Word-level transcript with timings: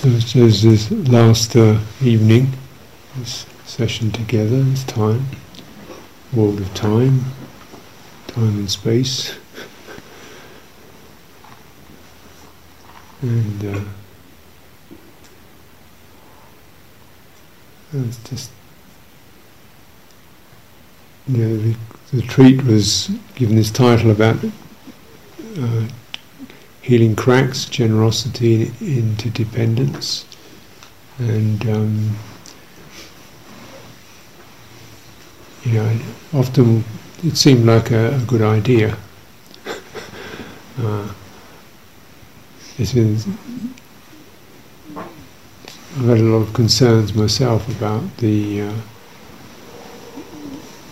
So 0.00 0.08
as 0.08 0.62
this 0.62 0.90
last 0.90 1.54
uh, 1.54 1.78
evening, 2.00 2.54
this 3.18 3.44
session 3.66 4.10
together, 4.10 4.62
this 4.62 4.82
time, 4.84 5.26
world 6.32 6.58
of 6.58 6.72
time, 6.72 7.22
time 8.28 8.60
and 8.60 8.70
space, 8.70 9.36
and 13.20 13.76
uh, 13.76 13.80
it's 17.92 18.30
just 18.30 18.50
you 21.28 21.46
know, 21.46 21.56
the, 21.58 21.76
the 22.22 22.62
was 22.66 23.10
given 23.34 23.56
this 23.56 23.70
title 23.70 24.12
about 24.12 24.42
uh, 25.58 25.82
healing 26.90 27.14
cracks, 27.14 27.66
generosity 27.66 28.72
into 28.80 29.30
dependence, 29.30 30.26
and 31.18 31.64
um, 31.70 32.16
you 35.62 35.74
know, 35.74 35.98
often 36.32 36.82
it 37.22 37.36
seemed 37.36 37.64
like 37.64 37.92
a, 37.92 38.16
a 38.16 38.18
good 38.26 38.42
idea. 38.42 38.96
uh, 40.80 41.08
it's 42.76 42.92
been 42.92 43.16
I've 44.96 46.06
had 46.06 46.18
a 46.18 46.22
lot 46.24 46.42
of 46.42 46.52
concerns 46.54 47.14
myself 47.14 47.68
about 47.68 48.16
the 48.16 48.62
uh, 48.62 48.72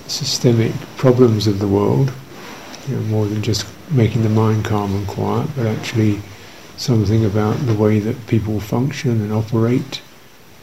systemic 0.06 0.70
problems 0.96 1.48
of 1.48 1.58
the 1.58 1.66
world, 1.66 2.12
you 2.86 2.94
know, 2.94 3.02
more 3.02 3.26
than 3.26 3.42
just 3.42 3.66
making 3.90 4.22
the 4.22 4.28
mind 4.28 4.64
calm 4.64 4.94
and 4.94 5.06
quiet, 5.06 5.48
but 5.56 5.66
actually 5.66 6.20
something 6.76 7.24
about 7.24 7.54
the 7.66 7.74
way 7.74 7.98
that 7.98 8.26
people 8.26 8.60
function 8.60 9.20
and 9.20 9.32
operate, 9.32 10.00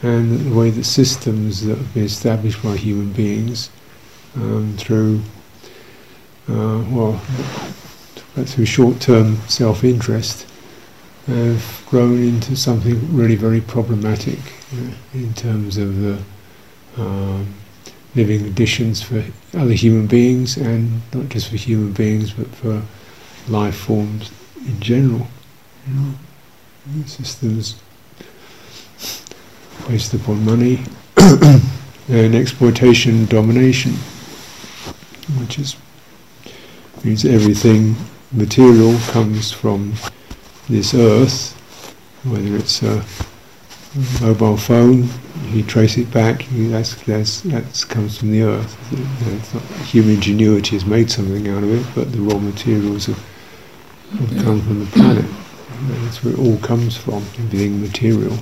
and 0.02 0.40
the 0.52 0.56
way 0.56 0.70
that 0.70 0.84
systems 0.84 1.66
that 1.66 1.78
have 1.78 1.94
been 1.94 2.04
established 2.04 2.62
by 2.64 2.76
human 2.76 3.12
beings 3.12 3.70
um, 4.36 4.76
through, 4.78 5.22
uh, 6.50 6.84
well, 6.90 7.18
through 8.46 8.66
short-term 8.66 9.38
self-interest, 9.48 10.46
have 11.28 11.84
grown 11.90 12.22
into 12.22 12.56
something 12.56 13.16
really 13.16 13.36
very 13.36 13.62
problematic 13.62 14.40
in 15.14 15.34
terms 15.34 15.78
of 15.78 16.00
the 16.00 16.22
um, 16.98 17.54
living 18.16 18.40
conditions 18.40 19.02
for 19.02 19.24
other 19.54 19.74
human 19.74 20.08
beings 20.08 20.56
and 20.56 21.02
not 21.14 21.28
just 21.30 21.50
for 21.50 21.58
human 21.58 21.92
beings 21.92 22.32
but 22.32 22.48
for 22.48 22.82
life 23.48 23.76
forms 23.76 24.32
in 24.66 24.80
general. 24.80 25.28
You 25.88 25.94
know, 25.94 26.14
systems 27.06 27.82
based 29.88 30.14
upon 30.14 30.44
money 30.44 30.84
and 32.08 32.36
exploitation, 32.36 33.26
domination, 33.26 33.92
which 35.40 35.60
is 35.60 35.76
means 37.04 37.24
everything 37.24 37.96
material 38.32 38.98
comes 39.10 39.52
from 39.52 39.94
this 40.68 40.94
earth, 40.94 41.54
whether 42.24 42.56
it's 42.56 42.82
a 42.82 43.04
mobile 44.22 44.58
phone, 44.58 45.08
you 45.52 45.64
trace 45.64 45.98
it 45.98 46.12
back, 46.12 46.46
that's, 46.52 46.96
that's, 47.04 47.42
that 47.42 47.86
comes 47.88 48.18
from 48.18 48.32
the 48.32 48.42
earth. 48.42 49.90
Human 49.92 50.16
ingenuity 50.16 50.76
has 50.76 50.86
made 50.86 51.10
something 51.10 51.48
out 51.48 51.64
of 51.64 51.72
it, 51.72 51.86
but 51.96 52.12
the 52.12 52.20
raw 52.20 52.40
materials 52.40 53.06
have, 53.06 53.24
have 54.18 54.44
come 54.44 54.62
from 54.62 54.80
the 54.80 54.92
planet. 54.92 55.26
That's 56.04 56.24
where 56.24 56.34
it 56.34 56.40
all 56.40 56.58
comes 56.58 56.96
from, 56.96 57.24
everything 57.38 57.82
material. 57.82 58.38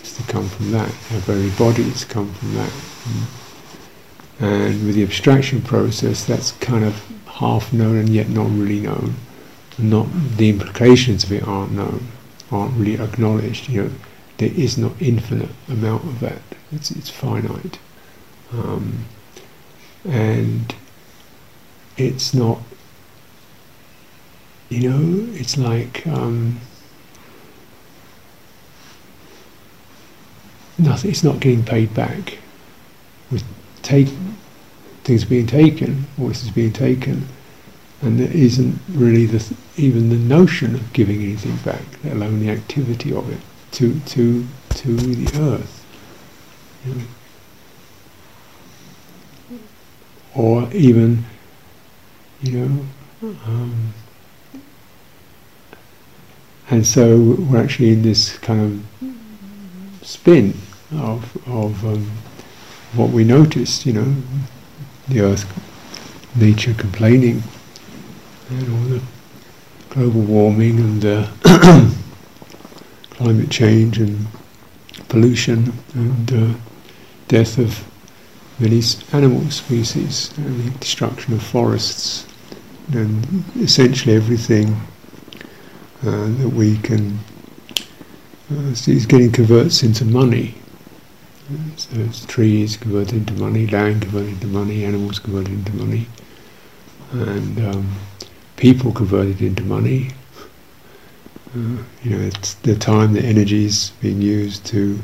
It's 0.00 0.16
to 0.16 0.22
come 0.24 0.48
from 0.48 0.70
that. 0.72 0.88
Our 1.12 1.20
very 1.20 1.50
bodies 1.50 2.04
come 2.04 2.32
from 2.34 2.54
that. 2.54 2.72
And 4.40 4.86
with 4.86 4.94
the 4.94 5.02
abstraction 5.02 5.62
process, 5.62 6.24
that's 6.24 6.52
kind 6.52 6.84
of 6.84 7.04
half 7.26 7.72
known 7.72 7.96
and 7.96 8.08
yet 8.08 8.28
not 8.28 8.50
really 8.50 8.80
known 8.80 9.14
not 9.78 10.08
the 10.36 10.50
implications 10.50 11.24
of 11.24 11.32
it 11.32 11.46
aren't 11.46 11.72
known, 11.72 12.08
aren't 12.50 12.76
really 12.76 13.00
acknowledged. 13.00 13.68
You 13.68 13.84
know, 13.84 13.90
there 14.38 14.50
is 14.52 14.76
not 14.76 14.92
infinite 15.00 15.50
amount 15.68 16.04
of 16.04 16.20
that. 16.20 16.42
It's 16.72 16.90
it's 16.90 17.08
finite, 17.08 17.78
um, 18.52 19.04
and 20.04 20.74
it's 21.96 22.34
not. 22.34 22.58
You 24.68 24.90
know, 24.90 25.32
it's 25.34 25.56
like 25.56 26.06
um, 26.06 26.60
nothing. 30.78 31.10
It's 31.10 31.24
not 31.24 31.40
getting 31.40 31.64
paid 31.64 31.94
back. 31.94 32.38
With 33.30 33.44
take 33.82 34.08
things 35.04 35.24
being 35.24 35.46
taken, 35.46 36.06
voices 36.16 36.50
being 36.50 36.72
taken 36.72 37.28
and 38.00 38.18
there 38.18 38.30
isn't 38.30 38.78
really 38.90 39.26
the 39.26 39.38
th- 39.40 39.60
even 39.76 40.08
the 40.08 40.16
notion 40.16 40.74
of 40.74 40.92
giving 40.92 41.20
anything 41.22 41.56
back, 41.58 41.82
let 42.04 42.12
alone 42.14 42.40
the 42.40 42.50
activity 42.50 43.12
of 43.12 43.30
it 43.30 43.40
to 43.72 43.98
to 44.00 44.46
to 44.70 44.96
the 44.96 45.40
earth. 45.40 45.84
You 46.84 46.94
know. 46.94 47.04
Or 50.34 50.72
even, 50.72 51.24
you 52.40 52.52
know, 53.22 53.30
um, 53.44 53.92
and 56.70 56.86
so 56.86 57.36
we're 57.48 57.62
actually 57.62 57.92
in 57.92 58.02
this 58.02 58.38
kind 58.38 58.82
of 59.02 60.06
spin 60.06 60.54
of 60.92 61.36
of 61.48 61.84
um, 61.84 62.10
what 62.94 63.10
we 63.10 63.24
noticed, 63.24 63.84
you 63.86 63.92
know, 63.92 64.14
the 65.08 65.20
earth, 65.20 65.46
nature 66.36 66.74
complaining 66.74 67.42
and 68.50 68.72
all 68.72 68.88
the 68.88 69.02
global 69.90 70.20
warming 70.22 70.78
and 70.78 71.04
uh, 71.04 71.26
climate 73.10 73.50
change 73.50 73.98
and 73.98 74.26
pollution 75.08 75.72
and 75.94 76.32
uh, 76.32 76.54
death 77.28 77.58
of 77.58 77.84
many 78.58 78.82
animal 79.12 79.50
species 79.50 80.36
and 80.38 80.64
the 80.64 80.70
destruction 80.78 81.34
of 81.34 81.42
forests 81.42 82.26
and 82.92 83.44
essentially 83.56 84.14
everything 84.14 84.76
uh, 86.06 86.26
that 86.38 86.50
we 86.54 86.76
can 86.78 87.18
uh, 88.50 88.70
is 88.70 89.06
getting 89.06 89.32
converts 89.32 89.82
into 89.82 90.04
money. 90.04 90.54
So 91.76 91.98
it's 92.00 92.26
trees 92.26 92.76
converted 92.76 93.14
into 93.14 93.34
money, 93.34 93.66
land 93.66 94.02
converted 94.02 94.34
into 94.34 94.46
money, 94.48 94.84
animals 94.84 95.18
converted 95.18 95.52
into 95.52 95.74
money, 95.76 96.06
and 97.12 97.58
um, 97.66 97.94
people 98.56 98.92
converted 98.92 99.40
into 99.40 99.62
money. 99.62 100.10
Uh, 101.54 101.82
you 102.02 102.10
know, 102.10 102.20
it's 102.20 102.54
the 102.54 102.76
time, 102.76 103.14
the 103.14 103.22
energy 103.22 103.64
is 103.64 103.92
being 104.02 104.20
used 104.20 104.66
to, 104.66 104.98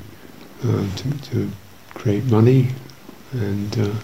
uh, 0.65 0.87
to, 0.97 1.19
to 1.23 1.51
create 1.95 2.25
money, 2.25 2.69
and, 3.33 3.79
uh, 3.79 3.95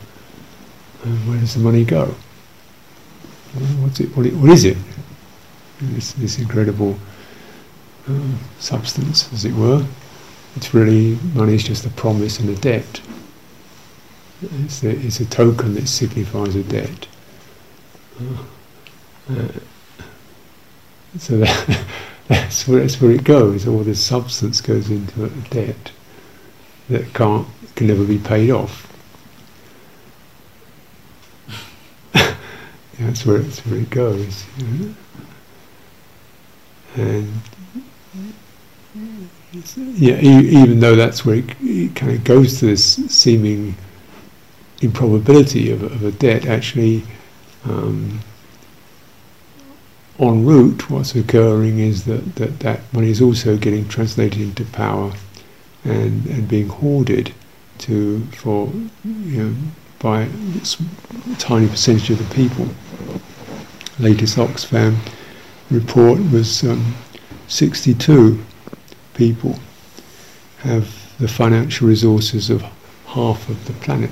and 1.05 1.29
where 1.29 1.39
does 1.39 1.55
the 1.55 1.61
money 1.61 1.85
go? 1.85 2.15
What's 3.81 4.01
it? 4.01 4.17
What, 4.17 4.27
it, 4.27 4.35
what 4.35 4.51
is 4.51 4.65
it? 4.65 4.79
This, 5.81 6.13
this 6.13 6.39
incredible 6.39 6.99
um, 8.07 8.39
substance, 8.59 9.33
as 9.33 9.45
it 9.45 9.55
were. 9.55 9.85
It's 10.57 10.75
really 10.75 11.19
money 11.35 11.55
is 11.55 11.65
just 11.65 11.87
a 11.87 11.91
promise 11.91 12.41
and 12.41 12.49
a 12.51 12.57
debt. 12.57 13.01
It's 14.43 14.83
a, 14.83 14.91
it's 14.91 15.21
a 15.21 15.27
token 15.27 15.75
that 15.75 15.87
signifies 15.87 16.57
a 16.57 16.63
debt. 16.63 17.07
Uh, 18.21 18.43
uh, 19.31 19.49
so 21.19 21.39
that, 21.39 21.85
that's, 22.29 22.67
where, 22.67 22.81
that's 22.81 23.01
where 23.01 23.13
it 23.13 23.25
goes. 23.25 23.67
All 23.67 23.79
this 23.81 24.05
substance 24.05 24.61
goes 24.61 24.91
into 24.91 25.25
a 25.25 25.29
debt 25.51 25.93
that 26.89 27.13
can't 27.15 27.47
can 27.77 27.87
never 27.87 28.05
be 28.05 28.19
paid 28.19 28.51
off. 28.51 28.87
that's 32.99 33.25
where 33.25 33.39
that's 33.39 33.61
where 33.67 33.81
it 33.81 33.91
goes. 33.91 34.45
You 34.59 34.67
know? 34.67 34.95
And 36.97 37.41
yeah, 39.75 40.19
even 40.21 40.81
though 40.81 40.97
that's 40.97 41.25
where 41.25 41.37
it, 41.37 41.45
it, 41.61 41.95
kind 41.95 42.13
of 42.13 42.25
goes 42.25 42.59
to 42.61 42.67
this 42.67 42.95
seeming 43.09 43.77
improbability 44.81 45.71
of, 45.71 45.83
of 45.83 46.05
a 46.05 46.13
debt, 46.13 46.47
actually. 46.47 47.05
Um, 47.65 48.21
en 50.19 50.45
route, 50.45 50.91
what's 50.91 51.15
occurring 51.15 51.79
is 51.79 52.05
that, 52.05 52.37
that 52.37 52.61
that 52.61 52.81
money 52.93 53.11
is 53.11 53.23
also 53.23 53.57
getting 53.57 53.89
translated 53.89 54.41
into 54.41 54.65
power 54.67 55.13
and, 55.85 56.27
and 56.27 56.47
being 56.47 56.69
hoarded 56.69 57.33
to 57.79 58.21
for 58.27 58.71
you 59.05 59.43
know 59.43 59.55
by 59.99 60.23
a 60.23 61.37
tiny 61.39 61.69
percentage 61.69 62.11
of 62.11 62.19
the 62.19 62.35
people. 62.35 62.69
Latest 63.99 64.37
Oxfam 64.37 64.97
report 65.71 66.19
was 66.31 66.65
um, 66.65 66.95
62 67.49 68.45
people 69.15 69.59
have 70.59 71.17
the 71.19 71.29
financial 71.29 71.87
resources 71.87 72.51
of 72.51 72.63
half 73.07 73.49
of 73.49 73.65
the 73.67 73.73
planet, 73.75 74.11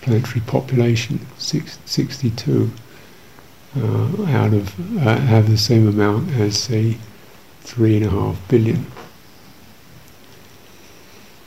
planetary 0.00 0.40
population, 0.46 1.26
six, 1.38 1.78
62, 1.84 2.70
uh, 3.76 4.24
out 4.28 4.54
of 4.54 4.98
uh, 4.98 5.16
have 5.16 5.50
the 5.50 5.58
same 5.58 5.86
amount 5.88 6.30
as 6.32 6.58
say 6.58 6.96
three 7.60 7.96
and 7.96 8.06
a 8.06 8.10
half 8.10 8.36
billion. 8.48 8.86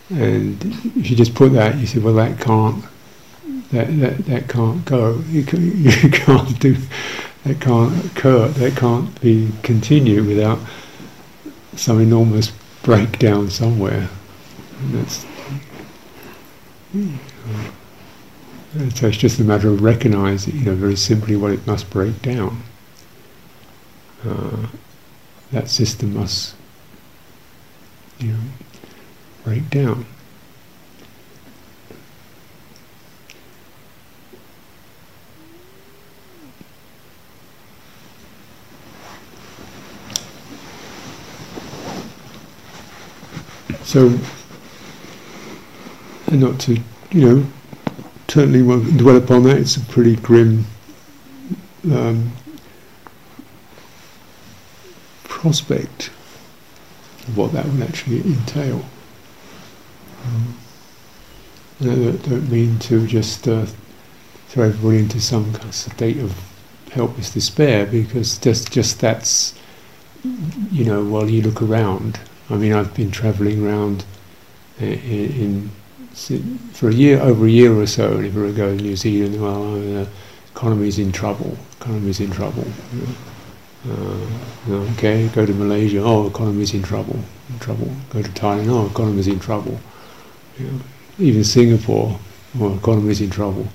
And 0.09 0.63
if 0.95 1.09
you 1.09 1.15
just 1.15 1.35
put 1.35 1.53
that, 1.53 1.77
you 1.77 1.87
say, 1.87 1.99
well, 1.99 2.15
that 2.15 2.39
can't, 2.39 2.83
that 3.71 3.87
that, 3.99 4.17
that 4.25 4.49
can't 4.49 4.83
go. 4.85 5.23
You, 5.29 5.43
can, 5.43 5.81
you 5.83 6.09
can't 6.09 6.59
do, 6.59 6.75
that 7.43 7.61
can't 7.61 8.05
occur. 8.05 8.47
That 8.49 8.75
can't 8.75 9.19
be 9.21 9.51
continued 9.63 10.27
without 10.27 10.59
some 11.75 11.99
enormous 12.01 12.51
breakdown 12.83 13.49
somewhere. 13.49 14.09
And 14.79 14.93
that's. 14.93 15.25
so 18.99 19.07
it's 19.07 19.17
just 19.17 19.39
a 19.39 19.43
matter 19.43 19.69
of 19.69 19.81
recognizing, 19.81 20.57
you 20.57 20.65
know, 20.65 20.75
very 20.75 20.95
simply 20.95 21.35
what 21.35 21.51
it 21.51 21.65
must 21.65 21.89
break 21.89 22.21
down. 22.21 22.63
Uh, 24.25 24.67
that 25.51 25.69
system 25.69 26.13
must, 26.13 26.55
you 28.19 28.33
know, 28.33 28.39
break 29.43 29.69
down. 29.69 30.05
So, 43.89 44.05
and 46.27 46.39
not 46.39 46.59
to, 46.59 46.79
you 47.09 47.21
know, 47.27 47.45
certainly 48.27 48.61
won't 48.61 48.97
dwell 48.97 49.15
upon 49.17 49.41
that. 49.45 49.57
It's 49.57 49.77
a 49.77 49.79
pretty 49.79 50.15
grim 50.15 50.65
um, 51.91 52.31
prospect 55.23 56.11
of 57.29 57.35
what 57.35 57.51
that 57.53 57.65
would 57.65 57.81
actually 57.81 58.19
entail. 58.21 58.85
Um, 60.23 60.55
I 61.81 61.85
don't, 61.85 62.29
don't 62.29 62.51
mean 62.51 62.77
to 62.77 63.07
just 63.07 63.47
uh, 63.47 63.65
throw 64.49 64.65
everybody 64.65 64.99
into 64.99 65.19
some 65.19 65.51
kind 65.51 65.69
of 65.69 65.73
state 65.73 66.19
of 66.19 66.37
helpless 66.91 67.33
despair 67.33 67.87
because 67.87 68.37
just 68.37 68.71
just 68.71 68.99
that's 68.99 69.55
you 70.71 70.85
know 70.85 71.03
while 71.03 71.27
you 71.27 71.41
look 71.41 71.63
around. 71.63 72.19
I 72.49 72.55
mean, 72.55 72.73
I've 72.73 72.93
been 72.93 73.11
travelling 73.11 73.65
around 73.65 74.05
in, 74.79 74.93
in, 74.93 75.71
for 76.73 76.89
a 76.89 76.93
year 76.93 77.19
over 77.21 77.45
a 77.45 77.49
year 77.49 77.73
or 77.73 77.87
so. 77.87 78.17
And 78.17 78.25
if 78.25 78.33
I 78.33 78.51
go 78.55 78.75
to 78.75 78.83
New 78.83 78.95
Zealand, 78.95 79.41
well, 79.41 79.73
the 79.73 80.07
economy's 80.51 80.99
in 80.99 81.11
trouble. 81.11 81.57
Economy's 81.79 82.19
in 82.19 82.31
trouble. 82.31 82.65
Know. 82.93 83.15
Uh, 83.87 84.73
okay, 84.93 85.29
go 85.29 85.45
to 85.45 85.53
Malaysia. 85.53 86.01
Oh, 86.03 86.27
economy's 86.27 86.73
in 86.73 86.83
trouble. 86.83 87.19
In 87.49 87.59
trouble. 87.59 87.89
Go 88.09 88.21
to 88.21 88.29
Thailand. 88.31 88.67
Oh, 88.69 88.87
economy's 88.87 89.27
in 89.27 89.39
trouble. 89.39 89.79
Even 91.17 91.43
Singapore, 91.43 92.19
well, 92.55 92.75
economy's 92.75 93.21
in 93.21 93.29
trouble. 93.29 93.67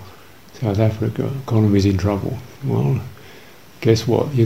South 0.52 0.78
Africa, 0.78 1.30
economy's 1.42 1.86
in 1.86 1.96
trouble. 1.96 2.36
Well, 2.64 3.00
guess 3.80 4.06
what? 4.06 4.28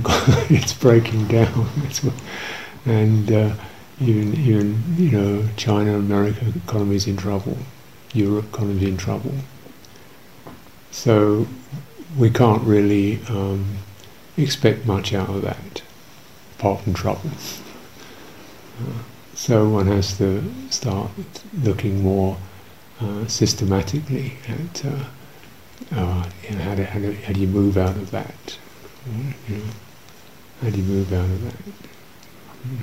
It's 0.50 0.72
breaking 0.72 1.26
down. 1.26 1.68
and 2.86 3.32
uh, 3.32 3.54
even 4.00 4.34
even 4.34 4.82
you 4.96 5.10
know 5.10 5.48
China, 5.56 5.96
America, 5.96 6.46
economy's 6.64 7.06
in 7.06 7.16
trouble. 7.16 7.58
Europe, 8.12 8.46
economy's 8.52 8.88
in 8.88 8.96
trouble. 8.96 9.34
So 10.90 11.46
we 12.16 12.30
can't 12.30 12.62
really 12.62 13.20
um, 13.28 13.78
expect 14.36 14.86
much 14.86 15.12
out 15.12 15.28
of 15.28 15.42
that, 15.42 15.82
apart 16.58 16.82
from 16.82 16.94
trouble. 16.94 17.30
So 19.34 19.68
one 19.68 19.86
has 19.86 20.18
to 20.18 20.42
start 20.68 21.10
looking 21.62 22.02
more 22.02 22.36
uh, 23.00 23.26
systematically 23.28 24.36
at 24.48 24.84
uh, 24.84 25.04
uh, 25.92 26.28
you 26.42 26.56
know, 26.56 26.62
how, 26.64 26.74
do, 26.74 26.82
how, 26.82 26.98
do, 26.98 27.12
how 27.12 27.32
do 27.32 27.40
you 27.40 27.46
move 27.46 27.76
out 27.76 27.96
of 27.96 28.10
that? 28.10 28.58
You 29.06 29.56
know, 29.56 29.62
how 30.60 30.70
do 30.70 30.76
you 30.76 30.82
move 30.82 31.12
out 31.12 31.24
of 31.24 31.44
that? 31.44 31.72
You 32.68 32.78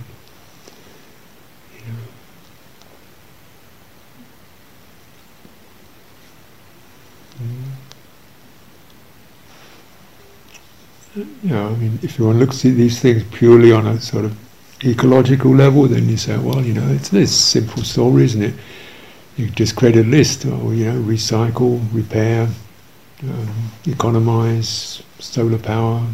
You 11.16 11.26
know, 11.44 11.68
I 11.70 11.76
mean, 11.76 12.00
if 12.02 12.20
you 12.20 12.26
want 12.26 12.40
to 12.40 12.46
look 12.46 12.54
at 12.54 12.62
these 12.62 13.00
things 13.00 13.24
purely 13.32 13.72
on 13.72 13.88
a 13.88 14.02
sort 14.02 14.26
of 14.26 14.38
ecological 14.84 15.56
level, 15.56 15.88
then 15.88 16.10
you 16.10 16.18
say, 16.18 16.38
well, 16.38 16.62
you 16.62 16.74
know, 16.74 16.88
it's 16.90 17.10
this 17.10 17.34
simple 17.34 17.84
story, 17.84 18.26
isn't 18.26 18.44
it? 18.44 18.54
You 19.38 19.50
just 19.50 19.76
create 19.76 19.96
a 19.96 20.04
list, 20.04 20.46
or 20.46 20.74
you 20.74 20.86
know, 20.86 21.02
recycle, 21.02 21.82
repair, 21.94 22.50
um, 23.24 23.72
economize, 23.86 25.04
solar 25.20 25.58
power, 25.58 26.06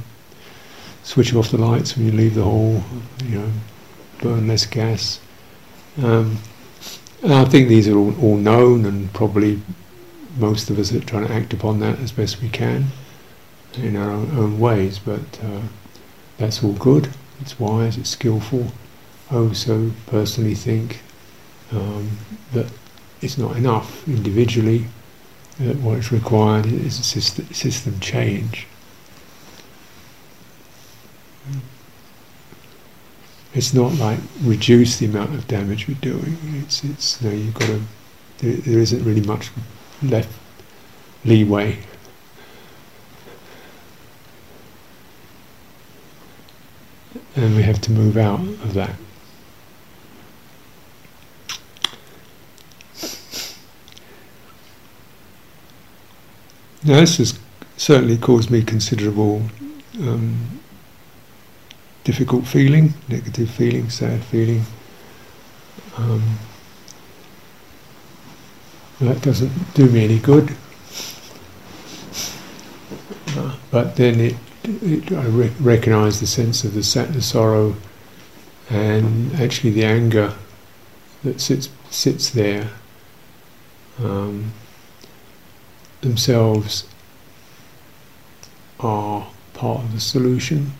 switch 1.03 1.33
off 1.33 1.50
the 1.50 1.57
lights 1.57 1.95
when 1.95 2.06
you 2.06 2.12
leave 2.12 2.35
the 2.35 2.44
hall, 2.44 2.83
you 3.25 3.39
know, 3.39 3.51
burn 4.21 4.47
less 4.47 4.65
gas. 4.65 5.19
Um, 6.01 6.38
I 7.24 7.45
think 7.45 7.69
these 7.69 7.88
are 7.88 7.97
all, 7.97 8.19
all 8.21 8.38
known, 8.38 8.85
and 8.85 9.12
probably 9.13 9.62
most 10.37 10.69
of 10.69 10.79
us 10.79 10.93
are 10.93 10.99
trying 10.99 11.27
to 11.27 11.33
act 11.33 11.53
upon 11.53 11.79
that 11.79 11.99
as 11.99 12.11
best 12.11 12.41
we 12.41 12.49
can 12.49 12.87
in 13.75 13.95
our 13.95 14.09
own, 14.09 14.37
own 14.37 14.59
ways. 14.59 14.99
But 14.99 15.39
uh, 15.43 15.61
that's 16.37 16.63
all 16.63 16.73
good. 16.73 17.09
It's 17.39 17.59
wise. 17.59 17.97
It's 17.97 18.09
skillful. 18.09 18.71
I 19.29 19.35
also 19.35 19.91
personally 20.07 20.55
think 20.55 21.01
um, 21.71 22.17
that 22.53 22.71
it's 23.21 23.37
not 23.37 23.55
enough 23.55 24.07
individually. 24.07 24.85
That 25.59 25.77
what 25.77 25.99
is 25.99 26.11
required 26.11 26.65
is 26.65 26.99
a 26.99 27.03
system, 27.03 27.45
system 27.53 27.99
change. 27.99 28.67
It's 33.53 33.73
not 33.73 33.93
like 33.95 34.19
reduce 34.41 34.97
the 34.97 35.07
amount 35.07 35.35
of 35.35 35.47
damage 35.47 35.87
we're 35.87 35.95
doing. 35.95 36.37
It's 36.63 36.83
it's 36.83 37.21
you 37.21 37.29
know, 37.29 37.35
you've 37.35 37.53
got 37.53 37.67
to. 37.67 37.81
There, 38.39 38.53
there 38.53 38.79
isn't 38.79 39.03
really 39.03 39.21
much 39.21 39.51
left 40.01 40.29
leeway. 41.25 41.79
And 47.36 47.55
we 47.55 47.63
have 47.63 47.79
to 47.81 47.91
move 47.91 48.17
out 48.17 48.39
of 48.39 48.74
that. 48.74 48.96
Now, 56.84 57.00
this 57.00 57.17
has 57.17 57.39
certainly 57.77 58.17
caused 58.17 58.50
me 58.50 58.63
considerable 58.63 59.43
um, 60.00 60.60
difficult 62.03 62.48
feeling, 62.48 62.93
negative 63.08 63.50
feeling, 63.51 63.89
sad 63.89 64.24
feeling. 64.24 64.63
Um, 65.96 66.39
that 69.01 69.22
doesn't 69.22 69.74
do 69.74 69.88
me 69.89 70.03
any 70.03 70.20
good. 70.20 70.55
But 73.72 73.96
then 73.96 74.20
it, 74.20 74.36
it 74.63 75.12
I 75.12 75.25
re- 75.25 75.53
recognise 75.60 76.20
the 76.20 76.27
sense 76.27 76.63
of 76.63 76.74
the, 76.74 76.81
the 77.12 77.22
sorrow 77.22 77.75
and 78.70 79.34
actually 79.36 79.72
the 79.72 79.86
anger 79.86 80.34
that 81.24 81.39
sits 81.39 81.70
sits 81.89 82.29
there 82.29 82.72
um, 84.00 84.53
themselves 86.01 86.88
are 88.79 89.27
part 89.53 89.84
of 89.84 89.93
the 89.93 90.00
solution. 90.00 90.74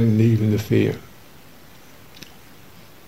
And 0.00 0.20
even 0.20 0.50
the 0.50 0.58
fear. 0.58 0.96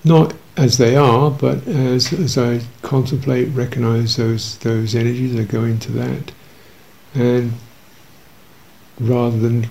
Not 0.05 0.35
as 0.57 0.79
they 0.79 0.97
are, 0.97 1.31
but 1.31 1.67
as, 1.67 2.13
as 2.13 2.37
I 2.37 2.61
contemplate, 2.83 3.49
recognize 3.49 4.17
those 4.17 4.57
those 4.59 4.95
energies, 4.95 5.39
I 5.39 5.45
go 5.45 5.65
into 5.65 5.93
that, 5.93 6.33
and 7.15 7.53
rather 8.99 9.39
than 9.39 9.69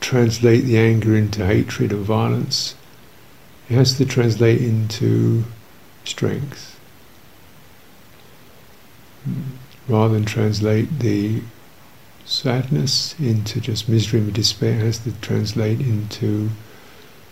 translate 0.00 0.64
the 0.64 0.78
anger 0.78 1.14
into 1.14 1.46
hatred 1.46 1.92
or 1.92 1.98
violence, 1.98 2.74
it 3.68 3.74
has 3.74 3.96
to 3.98 4.06
translate 4.06 4.60
into 4.60 5.44
strength. 6.04 6.80
Rather 9.86 10.14
than 10.14 10.24
translate 10.24 10.98
the 11.00 11.42
sadness 12.30 13.18
into 13.18 13.60
just 13.60 13.88
misery 13.88 14.20
and 14.20 14.32
despair 14.32 14.74
has 14.74 15.00
to 15.00 15.10
translate 15.20 15.80
into 15.80 16.48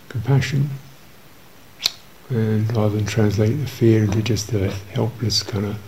compassion. 0.09 0.69
And 2.29 2.75
rather 2.75 2.97
than 2.97 3.05
translate 3.05 3.57
the 3.59 3.65
fear 3.65 4.03
into 4.03 4.21
just 4.21 4.51
a 4.51 4.69
helpless 4.91 5.41
kind 5.41 5.65
of 5.67 5.79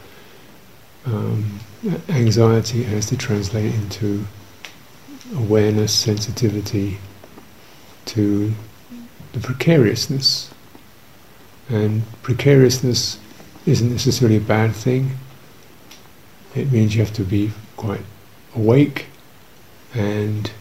um, 1.05 1.59
anxiety, 2.07 2.83
has 2.83 3.07
to 3.07 3.17
translate 3.17 3.75
into 3.75 4.25
awareness, 5.35 5.93
sensitivity 5.93 6.97
to 8.05 8.53
the 9.33 9.39
precariousness. 9.41 10.51
And 11.69 12.03
precariousness 12.23 13.19
isn't 13.65 13.91
necessarily 13.91 14.37
a 14.37 14.41
bad 14.41 14.73
thing. 14.73 15.11
It 16.55 16.71
means 16.71 16.95
you 16.95 17.03
have 17.03 17.13
to 17.15 17.23
be 17.23 17.51
quite 17.75 18.01
awake 18.55 19.07
and 19.93 20.51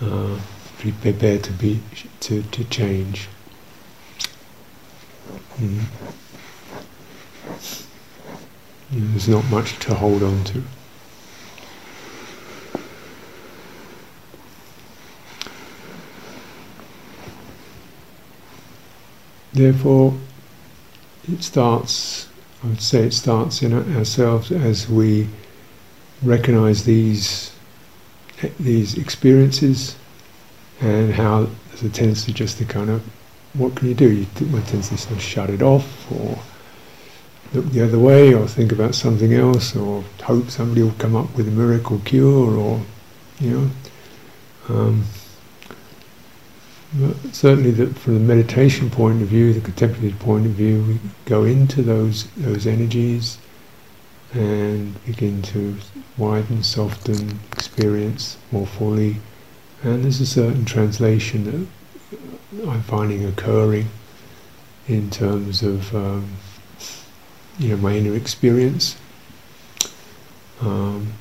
uh, 0.00 0.38
be 0.82 0.92
prepared 0.92 1.44
to 1.44 1.52
be 1.52 1.80
to, 2.20 2.42
to 2.42 2.64
change. 2.64 3.28
Mm. 5.58 5.84
There's 8.90 9.28
not 9.28 9.44
much 9.50 9.78
to 9.80 9.94
hold 9.94 10.22
on 10.22 10.42
to. 10.44 10.62
Therefore, 19.52 20.14
it 21.30 21.42
starts, 21.42 22.28
I 22.64 22.68
would 22.68 22.80
say 22.80 23.06
it 23.06 23.12
starts 23.12 23.62
in 23.62 23.72
ourselves 23.96 24.50
as 24.50 24.88
we 24.88 25.28
recognize 26.22 26.84
these 26.84 27.52
these 28.58 28.96
experiences 28.96 29.96
and 30.80 31.12
how 31.12 31.46
there's 31.68 31.82
a 31.82 31.90
tendency 31.90 32.32
just 32.32 32.58
to 32.58 32.64
kind 32.64 32.90
of, 32.90 33.02
what 33.54 33.74
can 33.74 33.88
you 33.88 33.94
do? 33.94 34.10
You 34.10 34.24
one 34.46 34.62
tendency 34.62 34.96
to 34.96 35.02
sort 35.02 35.16
of 35.16 35.22
shut 35.22 35.50
it 35.50 35.62
off 35.62 36.10
or 36.10 36.38
look 37.52 37.66
the 37.66 37.82
other 37.82 37.98
way 37.98 38.32
or 38.32 38.46
think 38.46 38.72
about 38.72 38.94
something 38.94 39.34
else 39.34 39.76
or 39.76 40.04
hope 40.22 40.50
somebody 40.50 40.82
will 40.82 40.92
come 40.92 41.16
up 41.16 41.34
with 41.36 41.48
a 41.48 41.50
miracle 41.50 42.00
cure 42.04 42.56
or, 42.56 42.80
you 43.40 43.50
know. 43.50 43.70
Um, 44.68 45.04
certainly, 47.32 47.72
the, 47.72 47.88
from 47.88 48.14
the 48.14 48.20
meditation 48.20 48.88
point 48.88 49.20
of 49.20 49.28
view, 49.28 49.52
the 49.52 49.60
contemplative 49.60 50.18
point 50.18 50.46
of 50.46 50.52
view, 50.52 50.82
we 50.82 50.98
go 51.24 51.44
into 51.44 51.82
those 51.82 52.24
those 52.36 52.66
energies 52.66 53.38
and 54.32 55.04
begin 55.04 55.42
to 55.42 55.76
widen, 56.16 56.62
soften, 56.62 57.40
experience 57.52 58.36
more 58.52 58.66
fully. 58.66 59.16
And 59.82 60.04
there's 60.04 60.20
a 60.20 60.26
certain 60.26 60.64
translation 60.64 61.68
that 62.52 62.68
I'm 62.68 62.82
finding 62.82 63.24
occurring 63.24 63.88
in 64.88 65.10
terms 65.10 65.62
of 65.62 65.94
um, 65.94 66.28
you 67.58 67.70
know 67.70 67.76
my 67.76 67.94
inner 67.94 68.14
experience, 68.14 68.96
um, 70.60 71.12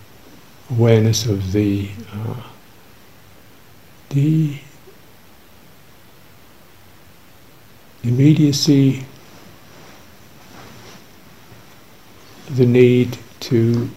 awareness 0.69 1.25
of 1.25 1.51
the 1.51 1.89
uh, 2.11 2.43
the 4.09 4.57
immediacy, 8.03 9.05
the 12.49 12.65
need 12.65 13.17
to 13.41 13.89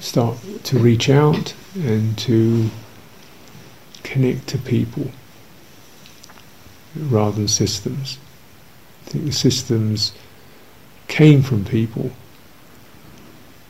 start 0.00 0.36
to 0.64 0.78
reach 0.78 1.08
out 1.08 1.54
and 1.74 2.16
to 2.18 2.70
connect 4.02 4.46
to 4.48 4.58
people 4.58 5.10
rather 6.96 7.36
than 7.36 7.48
systems. 7.48 8.18
I 9.06 9.10
think 9.10 9.24
the 9.26 9.32
systems 9.32 10.12
came 11.06 11.42
from 11.42 11.64
people. 11.64 12.10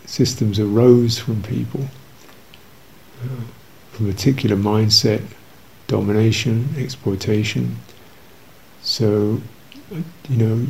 Systems 0.06 0.58
arose 0.58 1.18
from 1.18 1.42
people, 1.42 1.84
uh, 3.22 3.42
from 3.92 4.08
a 4.08 4.12
particular 4.12 4.56
mindset, 4.56 5.22
domination, 5.86 6.74
exploitation, 6.78 7.76
so, 8.82 9.40
you 10.28 10.36
know, 10.36 10.66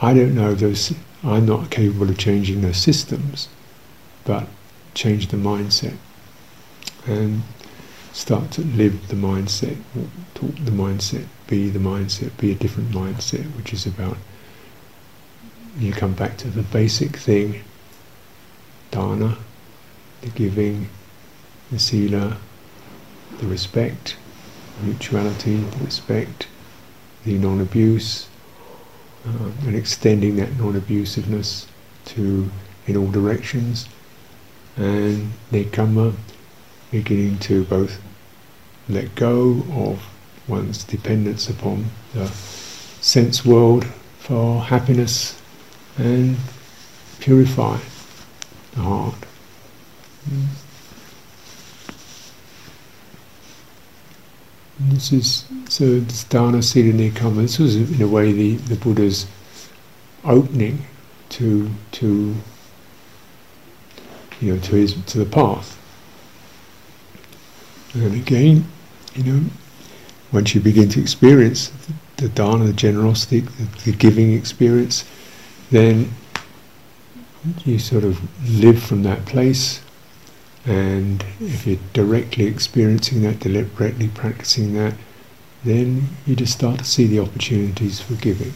I 0.00 0.14
don't 0.14 0.34
know 0.34 0.50
if 0.50 0.58
those. 0.58 0.92
I'm 1.22 1.46
not 1.46 1.70
capable 1.70 2.08
of 2.08 2.18
changing 2.18 2.62
those 2.62 2.78
systems, 2.78 3.48
but 4.24 4.46
change 4.94 5.28
the 5.28 5.36
mindset 5.36 5.96
and 7.06 7.42
start 8.12 8.50
to 8.52 8.62
live 8.62 9.08
the 9.08 9.16
mindset, 9.16 9.76
talk 10.34 10.54
the 10.56 10.70
mindset, 10.70 11.26
be 11.46 11.68
the 11.68 11.78
mindset, 11.78 12.36
be 12.38 12.52
a 12.52 12.54
different 12.54 12.90
mindset, 12.90 13.44
which 13.56 13.72
is 13.72 13.86
about 13.86 14.16
you 15.78 15.92
come 15.92 16.14
back 16.14 16.36
to 16.38 16.48
the 16.48 16.62
basic 16.62 17.16
thing, 17.16 17.62
dana, 18.90 19.36
the 20.22 20.28
giving, 20.30 20.88
the 21.70 21.78
sila, 21.78 22.38
the 23.38 23.46
respect, 23.46 24.16
mutuality, 24.82 25.56
the 25.56 25.84
respect, 25.84 26.48
the 27.24 27.38
non-abuse, 27.38 28.28
uh, 29.26 29.50
and 29.66 29.76
extending 29.76 30.36
that 30.36 30.56
non-abusiveness 30.56 31.66
to 32.06 32.50
in 32.86 32.96
all 32.96 33.10
directions, 33.10 33.88
and 34.76 35.32
nekkhamma, 35.52 36.14
beginning 36.90 37.38
to 37.38 37.64
both 37.64 38.00
let 38.88 39.14
go 39.14 39.62
of 39.72 40.02
one's 40.48 40.82
dependence 40.84 41.48
upon 41.48 41.86
the 42.14 42.26
sense 42.26 43.44
world 43.44 43.84
for 44.18 44.62
happiness 44.62 45.40
and 45.96 46.36
purify 47.20 47.78
the 48.72 48.80
heart. 48.80 49.14
Mm. 50.28 50.46
This 55.00 55.12
is 55.12 55.44
so 55.70 55.98
this 56.00 56.24
dana 56.24 56.62
sila 56.62 56.92
nekkhamma. 56.92 57.40
This 57.40 57.58
was 57.58 57.74
in 57.74 58.02
a 58.02 58.06
way 58.06 58.32
the, 58.32 58.56
the 58.56 58.76
Buddha's 58.76 59.26
opening 60.24 60.84
to 61.30 61.70
to 61.92 62.36
you 64.42 64.52
know 64.52 64.60
to 64.60 64.76
his 64.76 65.02
to 65.06 65.16
the 65.16 65.24
path. 65.24 65.78
And 67.94 68.14
again, 68.14 68.66
you 69.14 69.22
know, 69.24 69.44
once 70.32 70.54
you 70.54 70.60
begin 70.60 70.90
to 70.90 71.00
experience 71.00 71.68
the, 71.68 71.94
the 72.24 72.28
dana, 72.28 72.66
the 72.66 72.74
generosity, 72.74 73.40
the, 73.40 73.90
the 73.90 73.92
giving 73.92 74.34
experience, 74.34 75.06
then 75.70 76.10
you 77.64 77.78
sort 77.78 78.04
of 78.04 78.20
live 78.50 78.82
from 78.82 79.02
that 79.04 79.24
place 79.24 79.80
and 80.66 81.24
if 81.40 81.66
you're 81.66 81.78
directly 81.92 82.44
experiencing 82.44 83.22
that, 83.22 83.40
deliberately 83.40 84.08
practicing 84.08 84.74
that, 84.74 84.94
then 85.64 86.08
you 86.26 86.36
just 86.36 86.52
start 86.52 86.78
to 86.78 86.84
see 86.84 87.06
the 87.06 87.18
opportunities 87.18 88.00
for 88.00 88.14
giving. 88.14 88.52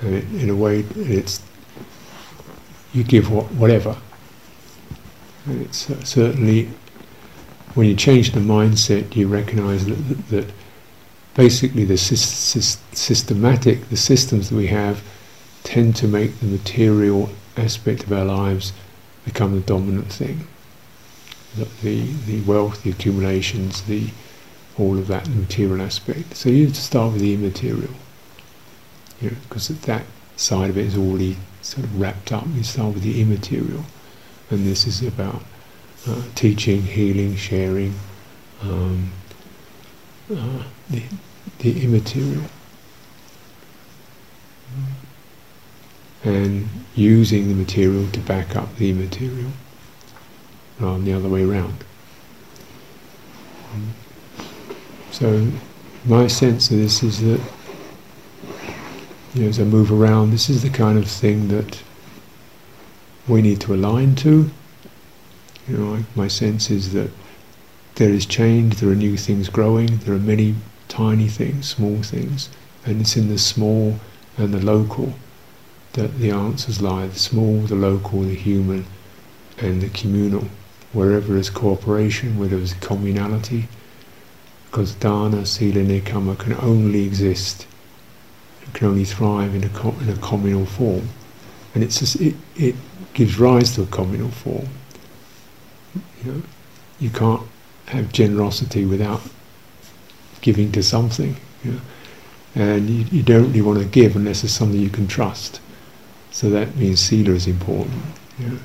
And 0.00 0.14
it, 0.14 0.24
in 0.42 0.48
a 0.48 0.54
way, 0.54 0.84
it's 0.94 1.42
you 2.92 3.04
give 3.04 3.30
what, 3.30 3.46
whatever. 3.52 3.96
And 5.46 5.62
it's 5.62 5.88
certainly 6.08 6.70
when 7.74 7.86
you 7.86 7.96
change 7.96 8.32
the 8.32 8.40
mindset, 8.40 9.14
you 9.16 9.28
recognise 9.28 9.86
that, 9.86 9.94
that, 9.94 10.28
that, 10.28 10.52
basically 11.34 11.84
the 11.84 11.96
systematic, 11.96 13.88
the 13.88 13.96
systems 13.96 14.50
that 14.50 14.56
we 14.56 14.66
have, 14.66 15.02
tend 15.62 15.94
to 15.94 16.08
make 16.08 16.38
the 16.40 16.46
material 16.46 17.30
aspect 17.56 18.02
of 18.02 18.12
our 18.12 18.24
lives 18.24 18.72
become 19.24 19.54
the 19.54 19.60
dominant 19.60 20.12
thing 20.12 20.46
the, 21.56 22.00
the 22.26 22.40
wealth, 22.42 22.82
the 22.82 22.90
accumulations, 22.90 23.82
the 23.82 24.10
all 24.78 24.98
of 24.98 25.08
that 25.08 25.28
material 25.28 25.82
aspect. 25.82 26.36
So 26.36 26.48
you 26.48 26.72
start 26.72 27.12
with 27.12 27.22
the 27.22 27.34
immaterial, 27.34 27.94
you 29.20 29.30
know, 29.30 29.36
because 29.42 29.68
that 29.68 30.04
side 30.36 30.70
of 30.70 30.78
it 30.78 30.86
is 30.86 30.96
already 30.96 31.36
sort 31.60 31.84
of 31.84 32.00
wrapped 32.00 32.32
up. 32.32 32.46
You 32.54 32.62
start 32.62 32.94
with 32.94 33.02
the 33.02 33.20
immaterial, 33.20 33.84
and 34.50 34.66
this 34.66 34.86
is 34.86 35.02
about 35.02 35.42
uh, 36.08 36.22
teaching, 36.34 36.82
healing, 36.82 37.36
sharing, 37.36 37.94
um, 38.62 39.10
uh, 40.34 40.62
the, 40.88 41.02
the 41.58 41.84
immaterial, 41.84 42.44
and 46.24 46.68
using 46.94 47.48
the 47.48 47.54
material 47.54 48.08
to 48.12 48.20
back 48.20 48.56
up 48.56 48.76
the 48.76 48.90
immaterial 48.90 49.50
rather 50.80 50.94
than 50.96 51.04
the 51.04 51.12
other 51.12 51.28
way 51.28 51.44
around. 51.44 51.84
So 55.12 55.50
my 56.04 56.26
sense 56.26 56.70
of 56.70 56.78
this 56.78 57.02
is 57.02 57.20
that 57.20 57.40
you 59.34 59.42
know, 59.42 59.48
as 59.48 59.60
I 59.60 59.64
move 59.64 59.92
around, 59.92 60.30
this 60.30 60.50
is 60.50 60.62
the 60.62 60.70
kind 60.70 60.98
of 60.98 61.06
thing 61.08 61.48
that 61.48 61.82
we 63.28 63.42
need 63.42 63.60
to 63.60 63.74
align 63.74 64.14
to 64.16 64.50
You 65.68 65.76
know, 65.76 66.04
my 66.16 66.26
sense 66.26 66.70
is 66.70 66.92
that 66.94 67.10
there 67.94 68.10
is 68.10 68.26
change, 68.26 68.76
there 68.76 68.90
are 68.90 68.94
new 68.96 69.16
things 69.16 69.48
growing, 69.48 69.98
there 69.98 70.14
are 70.14 70.18
many 70.18 70.56
tiny 70.88 71.28
things, 71.28 71.68
small 71.68 72.02
things, 72.02 72.48
and 72.84 73.00
it's 73.00 73.16
in 73.16 73.28
the 73.28 73.38
small 73.38 74.00
and 74.36 74.52
the 74.52 74.64
local 74.64 75.14
that 75.92 76.18
the 76.18 76.30
answers 76.30 76.80
lie 76.80 77.06
the 77.06 77.18
small, 77.18 77.60
the 77.62 77.74
local, 77.74 78.22
the 78.22 78.34
human, 78.34 78.86
and 79.58 79.82
the 79.82 79.88
communal. 79.90 80.46
Wherever 80.92 81.34
there's 81.34 81.50
cooperation, 81.50 82.38
where 82.38 82.48
there's 82.48 82.74
communality, 82.74 83.66
because 84.66 84.94
dana, 84.94 85.44
sila, 85.46 85.82
nekkhamma 85.82 86.38
can 86.38 86.54
only 86.54 87.04
exist, 87.04 87.66
can 88.72 88.88
only 88.88 89.04
thrive 89.04 89.54
in 89.54 89.64
a, 89.64 90.02
in 90.02 90.08
a 90.08 90.16
communal 90.18 90.66
form. 90.66 91.08
And 91.74 91.82
it's 91.82 91.98
just, 91.98 92.16
it, 92.20 92.34
it 92.56 92.74
gives 93.14 93.38
rise 93.38 93.74
to 93.74 93.82
a 93.82 93.86
communal 93.86 94.30
form. 94.30 94.68
You 96.24 96.32
know, 96.32 96.42
you 96.98 97.10
can't 97.10 97.42
have 97.86 98.12
generosity 98.12 98.84
without 98.84 99.20
giving 100.40 100.70
to 100.72 100.82
something. 100.82 101.36
You 101.64 101.72
know? 101.72 101.80
And 102.54 102.88
you, 102.90 103.04
you 103.10 103.22
don't 103.22 103.48
really 103.48 103.62
want 103.62 103.78
to 103.80 103.84
give 103.84 104.16
unless 104.16 104.44
it's 104.44 104.52
something 104.52 104.80
you 104.80 104.90
can 104.90 105.06
trust. 105.06 105.60
So 106.30 106.50
that 106.50 106.76
means 106.76 107.00
sila 107.00 107.32
is 107.32 107.46
important. 107.46 108.02
You 108.38 108.48
know? 108.48 108.58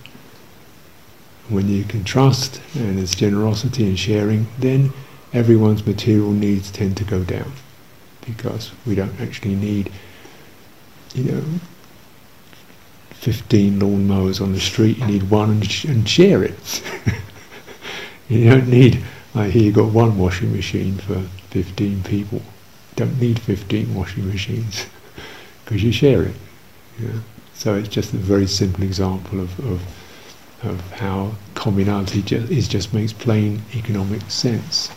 When 1.50 1.70
you 1.70 1.84
can 1.84 2.04
trust 2.04 2.62
and 2.76 2.98
there's 2.98 3.16
generosity 3.16 3.86
and 3.86 3.98
sharing, 4.00 4.48
then 4.60 4.92
everyone's 5.34 5.86
material 5.86 6.32
needs 6.32 6.72
tend 6.72 6.98
to 6.98 7.04
go 7.04 7.24
down 7.24 7.52
because 8.26 8.72
we 8.86 8.96
don't 8.96 9.20
actually 9.22 9.56
need, 9.56 9.92
you 11.14 11.32
know, 11.32 11.44
15 13.12 13.80
lawnmowers 13.80 14.42
on 14.42 14.54
the 14.54 14.60
street. 14.60 14.98
You 14.98 15.06
need 15.08 15.30
one 15.30 15.52
and, 15.52 15.70
sh- 15.70 15.86
and 15.86 16.08
share 16.08 16.44
it. 16.44 16.84
you 18.30 18.50
don't 18.50 18.68
need, 18.68 19.04
I 19.34 19.50
hear 19.50 19.64
you've 19.64 19.76
got 19.76 19.92
one 19.92 20.18
washing 20.18 20.56
machine 20.56 20.98
for 20.98 21.22
15 21.52 22.04
people. 22.04 22.40
You 22.40 22.96
don't 22.96 23.20
need 23.20 23.40
15 23.40 23.94
washing 23.94 24.28
machines 24.28 24.86
because 25.66 25.84
you 25.84 25.92
share 25.92 26.24
it. 26.24 26.36
Yeah. 27.00 27.20
So 27.54 27.76
it's 27.76 27.90
just 27.90 28.14
a 28.14 28.18
very 28.18 28.48
simple 28.48 28.84
example 28.84 29.40
of, 29.40 29.60
of, 29.60 29.82
of 30.64 30.80
how 30.92 31.32
communality 31.54 32.24
just, 32.24 32.52
is 32.52 32.68
just 32.68 32.94
makes 32.94 33.14
plain 33.14 33.62
economic 33.76 34.22
sense. 34.30 34.90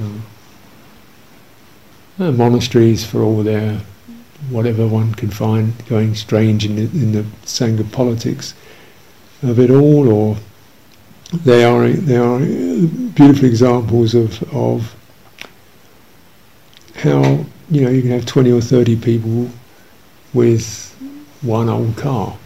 Mm. 0.00 0.20
Uh, 2.18 2.32
monasteries, 2.32 3.04
for 3.04 3.22
all 3.22 3.42
their 3.42 3.80
whatever 4.50 4.86
one 4.86 5.14
can 5.14 5.30
find 5.30 5.72
going 5.86 6.14
strange 6.14 6.64
in 6.64 6.76
the, 6.76 6.82
in 6.82 7.12
the 7.12 7.22
Sangha 7.44 7.90
politics 7.90 8.54
of 9.42 9.58
it 9.58 9.70
all, 9.70 10.08
or 10.08 10.36
they 11.32 11.64
are 11.64 11.88
they 11.88 12.16
are 12.16 12.38
beautiful 12.38 13.44
examples 13.44 14.14
of 14.14 14.42
of 14.54 14.94
how 16.96 17.44
you 17.70 17.80
know 17.82 17.90
you 17.90 18.02
can 18.02 18.10
have 18.10 18.26
twenty 18.26 18.52
or 18.52 18.60
thirty 18.60 18.96
people 18.96 19.50
with 20.32 20.94
one 21.42 21.68
old 21.68 21.96
car, 21.96 22.36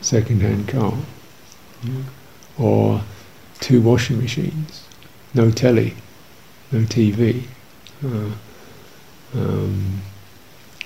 second-hand 0.00 0.68
car, 0.68 0.94
or 2.58 3.02
two 3.60 3.80
washing 3.80 4.18
machines, 4.20 4.86
no 5.34 5.50
telly, 5.50 5.94
no 6.72 6.80
TV, 6.80 7.44
uh, 8.04 8.30
um, 9.34 10.00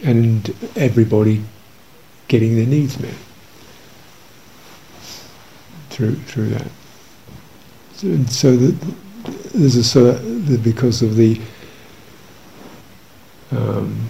and 0.02 0.54
everybody 0.76 1.42
getting 2.28 2.56
their 2.56 2.66
needs 2.66 2.98
met 2.98 3.14
through 5.90 6.16
through 6.16 6.48
that. 6.48 6.68
So, 7.94 8.22
so 8.24 8.56
that 8.56 8.94
there's 9.54 9.76
a 9.76 9.84
sort 9.84 10.16
of 10.16 10.64
because 10.64 11.02
of 11.02 11.16
the 11.16 11.40
um, 13.50 14.01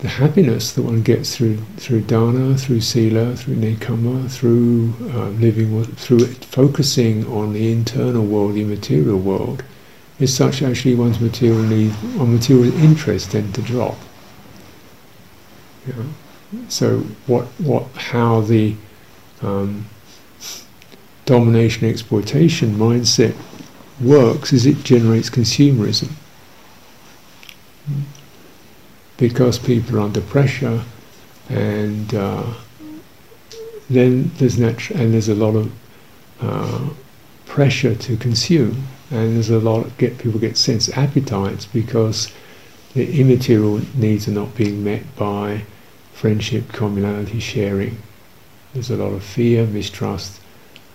the 0.00 0.08
happiness 0.08 0.72
that 0.72 0.82
one 0.82 1.02
gets 1.02 1.36
through 1.36 1.58
through 1.76 2.00
dana, 2.02 2.56
through 2.56 2.80
sila, 2.80 3.36
through 3.36 3.56
nekkhamma, 3.56 4.30
through 4.30 4.94
uh, 5.10 5.28
living, 5.30 5.84
through 5.84 6.26
focusing 6.26 7.26
on 7.26 7.52
the 7.52 7.70
internal 7.70 8.24
world, 8.24 8.54
the 8.54 8.64
material 8.64 9.18
world, 9.18 9.62
is 10.18 10.34
such 10.34 10.62
actually 10.62 10.94
one's 10.94 11.20
material 11.20 11.62
need, 11.62 11.92
or 12.18 12.26
material 12.26 12.72
interest 12.82 13.32
tend 13.32 13.54
to 13.54 13.62
drop. 13.62 13.98
So 16.68 17.00
what 17.26 17.46
what 17.58 17.86
how 17.94 18.40
the 18.40 18.76
um, 19.42 19.86
domination 21.26 21.86
exploitation 21.88 22.74
mindset 22.74 23.36
works 24.00 24.52
is 24.54 24.64
it 24.64 24.82
generates 24.82 25.28
consumerism 25.28 26.10
because 29.20 29.58
people 29.58 29.98
are 29.98 30.00
under 30.00 30.22
pressure, 30.22 30.82
and 31.50 32.14
uh, 32.14 32.42
then 33.90 34.30
there's 34.38 34.56
natu- 34.56 34.98
and 34.98 35.12
there's 35.12 35.28
a 35.28 35.34
lot 35.34 35.54
of 35.54 35.70
uh, 36.40 36.88
pressure 37.44 37.94
to 37.94 38.16
consume, 38.16 38.86
and 39.10 39.36
there's 39.36 39.50
a 39.50 39.58
lot 39.58 39.84
of 39.84 39.96
get 39.98 40.18
people 40.18 40.40
get 40.40 40.56
sense 40.56 40.88
appetites 40.96 41.66
because 41.66 42.32
the 42.94 43.20
immaterial 43.20 43.82
needs 43.94 44.26
are 44.26 44.32
not 44.32 44.54
being 44.56 44.82
met 44.82 45.02
by 45.16 45.62
friendship, 46.14 46.64
communality, 46.68 47.40
sharing. 47.40 47.98
There's 48.72 48.90
a 48.90 48.96
lot 48.96 49.12
of 49.12 49.22
fear, 49.22 49.66
mistrust, 49.66 50.40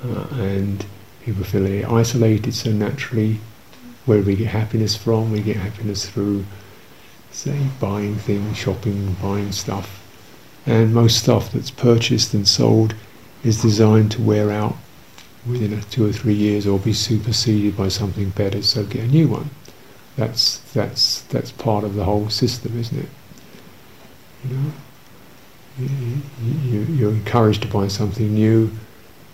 uh, 0.03 0.27
and 0.31 0.83
people 1.23 1.43
feel 1.43 1.63
they're 1.63 1.91
isolated. 1.91 2.55
So 2.55 2.71
naturally, 2.71 3.39
where 4.05 4.21
we 4.21 4.35
get 4.35 4.47
happiness 4.47 4.95
from? 4.95 5.31
We 5.31 5.41
get 5.41 5.57
happiness 5.57 6.09
through 6.09 6.45
say 7.35 7.67
buying 7.81 8.15
things, 8.15 8.57
shopping, 8.57 9.13
buying 9.21 9.51
stuff. 9.51 10.01
And 10.65 10.93
most 10.93 11.19
stuff 11.19 11.51
that's 11.51 11.69
purchased 11.69 12.33
and 12.33 12.47
sold 12.47 12.95
is 13.43 13.61
designed 13.61 14.11
to 14.13 14.21
wear 14.21 14.49
out 14.51 14.75
within 15.45 15.79
two 15.91 16.07
or 16.07 16.13
three 16.13 16.33
years 16.33 16.65
or 16.65 16.79
be 16.79 16.93
superseded 16.93 17.77
by 17.77 17.89
something 17.89 18.29
better, 18.31 18.61
so 18.63 18.83
get 18.83 19.03
a 19.03 19.07
new 19.07 19.27
one. 19.27 19.49
That's 20.15 20.59
that's 20.73 21.21
that's 21.23 21.51
part 21.51 21.83
of 21.83 21.95
the 21.95 22.05
whole 22.05 22.29
system, 22.29 22.79
isn't 22.79 22.97
it? 22.97 23.09
You 24.49 24.55
know, 24.55 24.71
you, 25.77 26.79
you, 26.79 27.09
are 27.09 27.11
encouraged 27.11 27.63
to 27.63 27.67
buy 27.67 27.89
something 27.89 28.33
new 28.33 28.71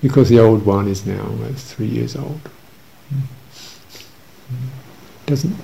because 0.01 0.27
the 0.27 0.39
old 0.39 0.65
one 0.65 0.87
is 0.87 1.05
now 1.05 1.27
uh, 1.43 1.53
three 1.53 1.85
years 1.85 2.15
old. 2.15 2.41
Doesn't 5.27 5.55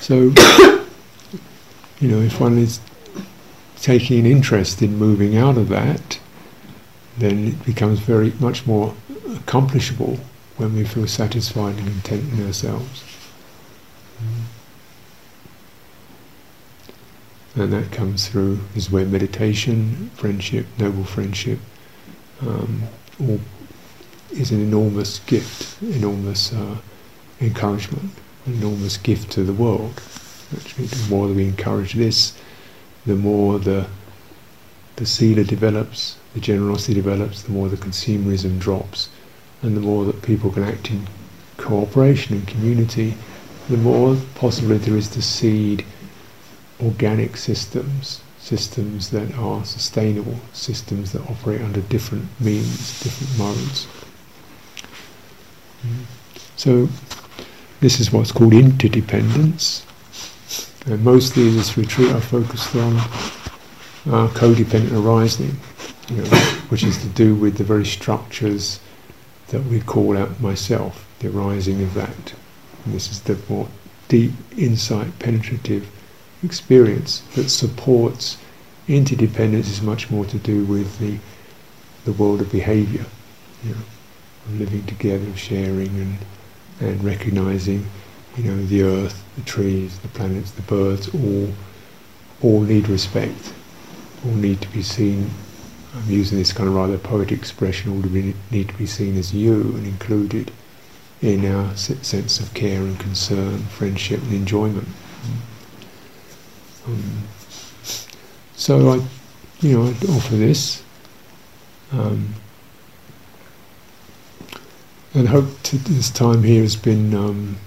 So, 0.00 0.14
you 2.00 2.08
know, 2.08 2.20
if 2.20 2.40
one 2.40 2.58
is 2.58 2.80
taking 3.80 4.20
an 4.20 4.26
interest 4.26 4.82
in 4.82 4.96
moving 4.96 5.36
out 5.36 5.56
of 5.56 5.68
that, 5.68 6.18
then 7.16 7.48
it 7.48 7.64
becomes 7.64 7.98
very 7.98 8.32
much 8.38 8.66
more 8.66 8.94
accomplishable 9.36 10.18
when 10.56 10.74
we 10.74 10.84
feel 10.84 11.06
satisfied 11.06 11.76
and 11.76 11.86
content 11.86 12.32
in 12.32 12.46
ourselves. 12.46 13.04
Mm. 14.22 14.44
And 17.62 17.72
that 17.72 17.90
comes 17.90 18.28
through 18.28 18.60
is 18.76 18.90
where 18.90 19.04
meditation, 19.04 20.10
friendship, 20.14 20.66
noble 20.78 21.04
friendship, 21.04 21.58
um, 22.40 22.82
all 23.20 23.40
is 24.30 24.52
an 24.52 24.60
enormous 24.60 25.18
gift, 25.20 25.82
enormous 25.82 26.52
uh, 26.52 26.76
encouragement 27.40 28.12
enormous 28.48 28.96
gift 28.96 29.30
to 29.32 29.44
the 29.44 29.52
world. 29.52 30.00
Actually, 30.56 30.86
the 30.86 31.10
more 31.10 31.28
that 31.28 31.34
we 31.34 31.44
encourage 31.44 31.94
this, 31.94 32.36
the 33.06 33.14
more 33.14 33.58
the 33.58 33.86
the 34.96 35.06
sila 35.06 35.44
develops, 35.44 36.16
the 36.34 36.40
generosity 36.40 36.94
develops, 36.94 37.42
the 37.42 37.52
more 37.52 37.68
the 37.68 37.76
consumerism 37.76 38.58
drops, 38.58 39.08
and 39.62 39.76
the 39.76 39.80
more 39.80 40.04
that 40.04 40.22
people 40.22 40.50
can 40.50 40.64
act 40.64 40.90
in 40.90 41.06
cooperation 41.56 42.34
and 42.34 42.48
community, 42.48 43.14
the 43.68 43.76
more 43.76 44.16
possibility 44.34 44.86
there 44.86 44.98
is 44.98 45.08
to 45.08 45.22
seed 45.22 45.84
organic 46.82 47.36
systems, 47.36 48.20
systems 48.38 49.10
that 49.10 49.32
are 49.36 49.64
sustainable, 49.64 50.40
systems 50.52 51.12
that 51.12 51.22
operate 51.30 51.60
under 51.60 51.80
different 51.82 52.26
means, 52.40 53.00
different 53.00 53.38
modes. 53.38 53.86
Mm. 55.86 56.04
So 56.56 56.88
this 57.80 58.00
is 58.00 58.12
what's 58.12 58.32
called 58.32 58.52
interdependence. 58.52 59.86
And 60.86 61.04
mostly 61.04 61.48
in 61.48 61.56
this 61.56 61.76
retreat 61.76 62.10
I 62.10 62.20
focused 62.20 62.74
on 62.74 62.96
uh, 62.96 64.28
codependent 64.34 64.92
arising, 64.92 65.56
you 66.08 66.22
know, 66.22 66.36
which 66.70 66.82
is 66.82 66.98
to 67.02 67.08
do 67.08 67.34
with 67.34 67.56
the 67.56 67.64
very 67.64 67.84
structures 67.84 68.80
that 69.48 69.64
we 69.64 69.80
call 69.80 70.16
out 70.16 70.40
myself, 70.40 71.06
the 71.20 71.28
arising 71.28 71.82
of 71.82 71.94
that. 71.94 72.34
And 72.84 72.94
this 72.94 73.10
is 73.10 73.22
the 73.22 73.38
more 73.48 73.68
deep, 74.08 74.32
insight, 74.56 75.18
penetrative 75.18 75.88
experience 76.42 77.22
that 77.34 77.48
supports 77.48 78.38
Interdependence 78.88 79.68
is 79.68 79.82
much 79.82 80.10
more 80.10 80.24
to 80.24 80.38
do 80.38 80.64
with 80.64 80.98
the 80.98 81.18
the 82.06 82.12
world 82.12 82.40
of 82.40 82.50
behaviour, 82.50 83.04
you 83.62 83.72
know, 83.72 83.82
living 84.50 84.86
together, 84.86 85.36
sharing, 85.36 85.88
and 85.88 86.18
and 86.80 87.02
recognizing, 87.02 87.86
you 88.36 88.44
know, 88.44 88.66
the 88.66 88.82
earth, 88.82 89.24
the 89.36 89.42
trees, 89.42 89.98
the 89.98 90.08
planets, 90.08 90.52
the 90.52 90.62
birds, 90.62 91.08
all 91.14 91.52
all 92.40 92.60
need 92.60 92.88
respect, 92.88 93.52
all 94.24 94.32
need 94.32 94.60
to 94.60 94.68
be 94.68 94.82
seen. 94.82 95.30
I'm 95.94 96.10
using 96.10 96.38
this 96.38 96.52
kind 96.52 96.68
of 96.68 96.74
rather 96.74 96.98
poetic 96.98 97.32
expression. 97.32 97.90
All 97.90 98.10
need 98.50 98.68
to 98.68 98.74
be 98.74 98.86
seen 98.86 99.16
as 99.16 99.34
you 99.34 99.74
and 99.74 99.86
included 99.86 100.52
in 101.20 101.44
our 101.52 101.76
sense 101.76 102.38
of 102.38 102.54
care 102.54 102.80
and 102.80 102.98
concern, 103.00 103.58
friendship 103.64 104.22
and 104.22 104.34
enjoyment. 104.34 104.86
Um, 106.86 107.24
so 108.54 108.90
I, 108.90 108.94
you 109.60 109.78
know, 109.78 109.86
I 109.86 110.12
offer 110.12 110.36
this, 110.36 110.82
um, 111.92 112.34
and 115.18 115.28
hope 115.28 115.62
this 115.62 116.10
time 116.10 116.42
here 116.42 116.62
has 116.62 116.76
been. 116.76 117.14
Um, 117.14 117.58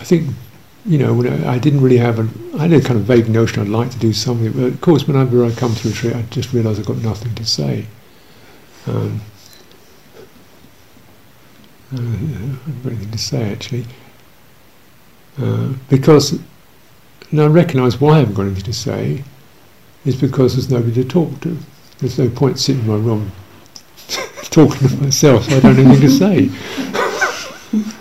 I 0.00 0.04
think, 0.04 0.28
you 0.86 0.98
know, 0.98 1.12
when 1.14 1.26
I, 1.26 1.54
I, 1.54 1.58
didn't 1.58 1.80
really 1.80 1.96
have 1.96 2.18
a, 2.18 2.56
I 2.56 2.68
had 2.68 2.72
a 2.72 2.80
kind 2.80 3.00
of 3.00 3.06
vague 3.06 3.28
notion 3.28 3.62
I'd 3.62 3.68
like 3.68 3.90
to 3.90 3.98
do 3.98 4.12
something, 4.12 4.52
but 4.52 4.64
of 4.64 4.80
course, 4.80 5.06
whenever 5.06 5.44
I 5.44 5.50
come 5.50 5.74
to 5.74 5.88
a 5.88 5.90
retreat, 5.90 6.14
I 6.14 6.22
just 6.30 6.52
realise 6.52 6.78
I've 6.78 6.86
got 6.86 6.98
nothing 6.98 7.34
to 7.34 7.44
say. 7.44 7.86
Um, 8.86 9.20
uh, 11.92 11.96
I've 11.96 12.82
got 12.84 12.92
anything 12.92 13.10
to 13.10 13.18
say 13.18 13.50
actually. 13.50 13.86
Uh, 15.40 15.72
because, 15.88 16.38
and 17.30 17.40
I 17.40 17.46
recognise 17.46 18.00
why 18.00 18.16
I 18.16 18.18
haven't 18.20 18.34
got 18.34 18.42
anything 18.42 18.64
to 18.64 18.72
say, 18.72 19.24
is 20.04 20.16
because 20.16 20.54
there's 20.54 20.70
nobody 20.70 21.02
to 21.02 21.08
talk 21.08 21.40
to. 21.40 21.56
There's 21.98 22.18
no 22.18 22.28
point 22.28 22.58
sitting 22.58 22.82
in 22.82 22.88
my 22.88 22.94
room 22.94 23.32
talking 24.66 24.88
to 24.88 24.96
myself, 24.96 25.44
so 25.44 25.56
I 25.56 25.60
don't 25.60 25.76
have 25.76 25.86
anything 25.86 26.00
to 26.00 26.10
say. 26.10 26.48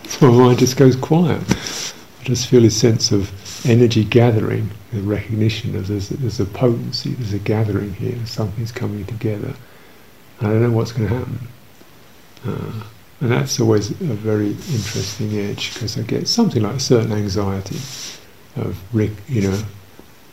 so 0.07 0.31
my 0.31 0.45
mind 0.45 0.57
just 0.57 0.75
goes 0.75 0.95
quiet. 0.95 1.43
I 1.49 2.23
just 2.23 2.47
feel 2.47 2.65
a 2.65 2.71
sense 2.71 3.11
of 3.11 3.31
energy 3.69 4.03
gathering, 4.03 4.71
the 4.91 5.01
recognition 5.01 5.75
of 5.75 5.87
there's, 5.87 6.09
there's 6.09 6.39
a 6.39 6.45
potency, 6.45 7.11
there's 7.13 7.33
a 7.33 7.39
gathering 7.39 7.93
here, 7.93 8.17
something's 8.25 8.71
coming 8.71 9.05
together. 9.05 9.53
I 10.41 10.45
don't 10.45 10.63
know 10.63 10.71
what's 10.71 10.91
going 10.91 11.09
to 11.09 11.15
happen. 11.15 11.47
Uh, 12.43 12.83
and 13.21 13.31
that's 13.31 13.59
always 13.59 13.91
a 13.91 14.15
very 14.15 14.49
interesting 14.49 15.37
edge 15.37 15.75
because 15.75 15.95
I 15.95 16.01
get 16.01 16.27
something 16.27 16.63
like 16.63 16.77
a 16.77 16.79
certain 16.79 17.11
anxiety 17.11 17.77
of, 18.55 18.79
Rick, 18.95 19.11
you 19.27 19.41
know, 19.41 19.63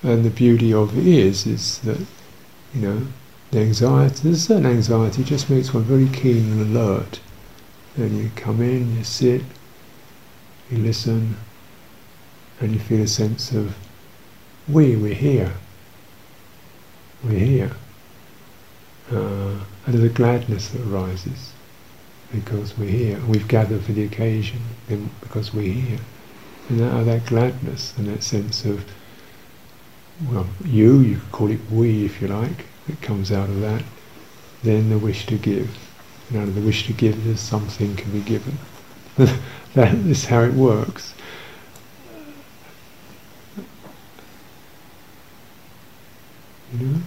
and 0.03 0.25
the 0.25 0.31
beauty 0.31 0.73
of 0.73 0.97
it 0.97 1.07
is, 1.07 1.47
is 1.47 1.79
that, 1.81 2.01
you 2.75 2.81
know, 2.81 3.07
the 3.55 3.61
anxiety, 3.61 4.21
there's 4.25 4.39
a 4.39 4.41
certain 4.41 4.67
anxiety 4.67 5.23
just 5.23 5.49
makes 5.49 5.73
one 5.73 5.85
very 5.85 6.09
keen 6.09 6.51
and 6.53 6.77
alert. 6.77 7.21
And 7.97 8.19
you 8.19 8.31
come 8.35 8.61
in, 8.61 8.97
you 8.97 9.05
sit, 9.05 9.43
you 10.71 10.79
listen, 10.79 11.37
and 12.61 12.73
you 12.73 12.81
feel 12.81 13.03
a 13.03 13.07
sense 13.07 13.53
of, 13.53 13.77
we, 14.69 14.97
we're 14.97 15.15
here. 15.15 15.53
We're 17.23 17.39
here. 17.39 17.71
Uh, 19.13 19.61
and 19.87 19.95
there's 19.95 20.03
a 20.03 20.09
gladness 20.09 20.71
that 20.71 20.83
arises 20.89 21.53
because 22.33 22.77
we're 22.77 22.91
here. 22.91 23.21
We've 23.29 23.47
gathered 23.47 23.85
for 23.85 23.93
the 23.93 24.05
occasion 24.05 24.63
because 25.21 25.55
we're 25.55 25.73
here. 25.73 26.01
And 26.69 26.81
that, 26.81 27.05
that 27.05 27.27
gladness 27.27 27.97
and 27.97 28.09
that 28.09 28.25
sense 28.25 28.65
of, 28.65 28.85
well, 30.29 30.47
you, 30.65 30.99
you 31.01 31.17
could 31.19 31.33
call 31.33 31.51
it 31.53 31.61
we 31.71 32.05
if 32.05 32.21
you 32.21 32.27
like, 32.29 32.67
that 32.87 33.01
comes 33.01 33.33
out 33.33 33.49
of 33.49 33.61
that. 33.61 33.83
Then 34.63 34.91
the 34.91 34.99
wish 34.99 35.27
to 35.27 35.37
give. 35.37 35.77
And 36.31 36.41
out 36.41 36.49
of 36.49 36.55
the 36.55 36.61
wish 36.61 36.87
to 36.87 36.93
give, 36.93 37.25
there's 37.25 37.41
something 37.41 37.97
can 37.97 38.13
be 38.13 38.21
given. 38.21 38.59
that 39.75 39.95
is 39.95 40.25
how 40.27 40.41
it 40.41 40.55
works. 40.55 41.15
You 46.73 46.87
know? 46.87 47.01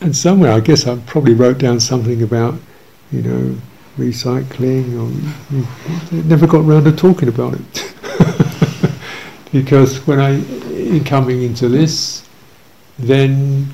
and 0.00 0.14
somewhere 0.14 0.52
I 0.52 0.60
guess 0.60 0.86
I 0.86 0.96
probably 0.98 1.34
wrote 1.34 1.58
down 1.58 1.80
something 1.80 2.22
about, 2.22 2.54
you 3.10 3.22
know, 3.22 3.56
recycling, 3.96 4.94
or 5.00 6.14
never 6.14 6.46
got 6.46 6.64
around 6.64 6.84
to 6.84 6.92
talking 6.92 7.28
about 7.28 7.54
it. 7.54 7.94
because 9.52 10.06
when 10.06 10.20
I, 10.20 10.34
in 10.74 11.02
coming 11.04 11.42
into 11.42 11.68
this, 11.68 12.25
then, 12.98 13.68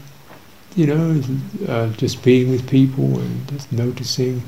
you 0.74 0.86
know, 0.86 1.22
uh, 1.68 1.88
just 1.90 2.22
being 2.22 2.50
with 2.50 2.68
people 2.68 3.18
and 3.20 3.48
just 3.48 3.70
noticing, 3.72 4.42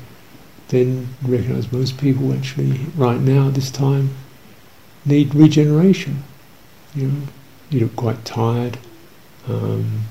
then 0.69 1.07
recognize 1.21 1.71
most 1.71 1.97
people 1.97 2.33
actually, 2.33 2.79
right 2.95 3.19
now, 3.19 3.49
this 3.49 3.71
time, 3.71 4.15
need 5.05 5.33
regeneration. 5.35 6.23
You 6.93 7.07
know, 7.07 7.21
you 7.69 7.79
look 7.81 7.95
quite 7.95 8.25
tired. 8.25 8.77
Um, 9.47 10.01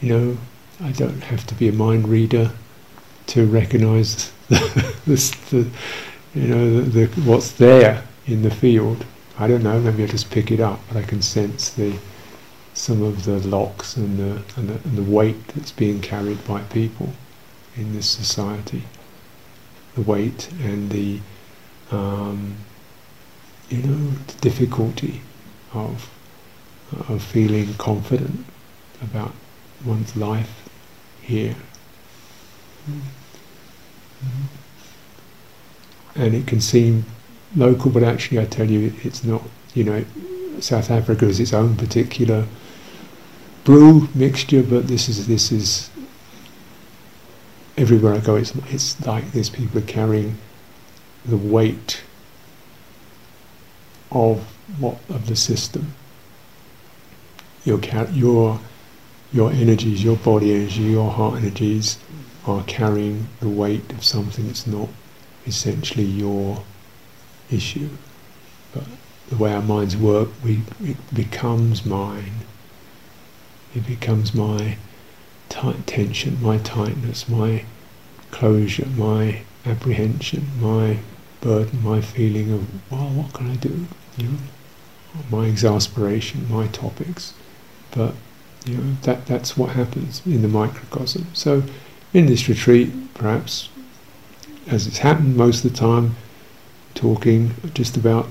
you 0.00 0.08
know, 0.08 0.38
I 0.80 0.92
don't 0.92 1.22
have 1.24 1.46
to 1.48 1.54
be 1.54 1.68
a 1.68 1.72
mind 1.72 2.08
reader 2.08 2.52
to 3.28 3.46
recognise 3.46 4.32
the, 4.48 5.36
the, 5.50 5.70
you 6.34 6.48
know, 6.48 6.80
the, 6.80 7.06
the, 7.06 7.20
what's 7.22 7.52
there 7.52 8.06
in 8.26 8.42
the 8.42 8.50
field. 8.50 9.04
I 9.38 9.48
don't 9.48 9.62
know. 9.62 9.80
Maybe 9.80 10.04
I 10.04 10.06
just 10.06 10.30
pick 10.30 10.50
it 10.50 10.60
up, 10.60 10.80
but 10.88 10.96
I 10.96 11.02
can 11.02 11.22
sense 11.22 11.70
the 11.70 11.94
some 12.80 13.02
of 13.02 13.24
the 13.26 13.38
locks 13.46 13.94
and 13.94 14.18
the, 14.18 14.42
and 14.56 14.70
the, 14.70 14.74
and 14.88 14.96
the 14.96 15.02
weight 15.02 15.48
that's 15.48 15.70
being 15.70 16.00
carried 16.00 16.42
by 16.46 16.62
people 16.62 17.12
in 17.76 17.94
this 17.94 18.08
society. 18.08 18.84
The 19.94 20.00
weight 20.00 20.50
and 20.62 20.90
the 20.90 21.20
um, 21.90 22.56
you 23.68 23.82
know 23.82 24.10
the 24.26 24.38
difficulty 24.40 25.20
of 25.74 26.08
of 27.08 27.22
feeling 27.22 27.74
confident 27.74 28.46
about 29.02 29.32
one's 29.84 30.16
life 30.16 30.68
here. 31.20 31.56
Mm-hmm. 32.88 34.46
And 36.16 36.34
it 36.34 36.46
can 36.46 36.60
seem 36.60 37.04
local, 37.54 37.90
but 37.90 38.02
actually, 38.02 38.40
I 38.40 38.46
tell 38.46 38.70
you, 38.70 38.94
it's 39.02 39.22
not. 39.22 39.42
You 39.74 39.84
know, 39.84 40.04
South 40.60 40.90
Africa 40.90 41.26
is 41.26 41.38
its 41.38 41.52
own 41.52 41.76
particular 41.76 42.46
brew 43.64 44.08
mixture, 44.14 44.62
but 44.62 44.88
this 44.88 45.08
is 45.08 45.26
this 45.26 45.52
is 45.52 45.90
everywhere 47.76 48.14
I 48.14 48.18
go. 48.18 48.36
It's 48.36 48.54
it's 48.70 49.04
like 49.06 49.32
this. 49.32 49.50
People 49.50 49.78
are 49.78 49.86
carrying 49.86 50.38
the 51.24 51.36
weight 51.36 52.02
of 54.10 54.40
what 54.78 54.98
of 55.08 55.26
the 55.26 55.36
system. 55.36 55.94
Your 57.64 57.80
your 58.12 58.60
your 59.32 59.52
energies, 59.52 60.02
your 60.02 60.16
body 60.16 60.54
energy, 60.54 60.82
your 60.82 61.10
heart 61.10 61.36
energies 61.36 61.98
are 62.46 62.64
carrying 62.64 63.28
the 63.40 63.48
weight 63.48 63.92
of 63.92 64.04
something 64.04 64.46
that's 64.46 64.66
not 64.66 64.88
essentially 65.46 66.04
your 66.04 66.62
issue. 67.50 67.90
But 68.72 68.84
the 69.28 69.36
way 69.36 69.52
our 69.52 69.62
minds 69.62 69.96
work, 69.96 70.28
we, 70.42 70.62
it 70.82 70.96
becomes 71.14 71.84
mine. 71.84 72.32
It 73.74 73.86
becomes 73.86 74.34
my 74.34 74.76
tight 75.48 75.86
tension, 75.86 76.42
my 76.42 76.58
tightness, 76.58 77.28
my 77.28 77.64
closure, 78.30 78.86
my 78.96 79.42
apprehension, 79.66 80.46
my 80.60 80.98
burden, 81.40 81.82
my 81.82 82.00
feeling 82.00 82.52
of, 82.52 82.90
well, 82.92 83.08
what 83.08 83.32
can 83.32 83.50
I 83.50 83.56
do? 83.56 83.86
You 84.16 84.28
know, 84.28 84.38
my 85.30 85.46
exasperation, 85.46 86.50
my 86.50 86.66
topics. 86.68 87.34
But 87.90 88.14
you 88.66 88.76
know, 88.76 88.96
that, 89.02 89.26
that's 89.26 89.56
what 89.56 89.70
happens 89.70 90.22
in 90.26 90.42
the 90.42 90.48
microcosm. 90.48 91.26
So 91.32 91.62
in 92.12 92.26
this 92.26 92.48
retreat, 92.48 93.14
perhaps, 93.14 93.68
as 94.66 94.86
it's 94.86 94.98
happened 94.98 95.36
most 95.36 95.64
of 95.64 95.72
the 95.72 95.78
time, 95.78 96.16
talking 96.94 97.54
just 97.74 97.96
about 97.96 98.28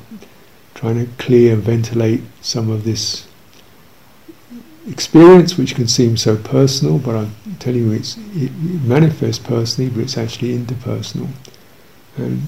trying 0.75 0.95
to 1.04 1.12
clear 1.21 1.54
and 1.54 1.63
ventilate 1.63 2.21
some 2.41 2.69
of 2.69 2.84
this 2.84 3.28
experience 4.89 5.58
which 5.58 5.75
can 5.75 5.88
seem 5.88 6.17
so 6.17 6.36
personal, 6.36 6.97
but 6.97 7.15
I'm 7.15 7.36
telling 7.60 7.80
you 7.80 7.91
it's, 7.91 8.17
it 8.34 8.52
manifests 8.84 9.43
personally, 9.43 9.89
but 9.89 10.02
it's 10.02 10.17
actually 10.17 10.58
interpersonal. 10.58 11.30
And, 12.17 12.41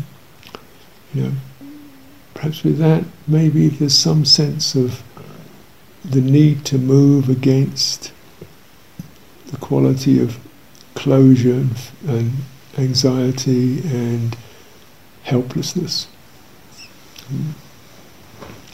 you 1.13 1.23
know, 1.23 1.32
perhaps 2.34 2.63
with 2.63 2.77
that, 2.80 3.04
maybe 3.27 3.67
there's 3.67 3.97
some 3.97 4.25
sense 4.25 4.75
of 4.75 5.04
the 6.04 6.21
need 6.21 6.65
to 6.65 6.77
move 6.77 7.30
against 7.30 8.12
the 9.47 9.58
quality 9.58 10.21
of 10.21 10.39
closure 10.95 11.54
and, 11.54 11.75
and 12.08 12.32
anxiety 12.77 13.82
and 13.82 14.36
helplessness. 15.23 16.08
Mm. 17.32 17.54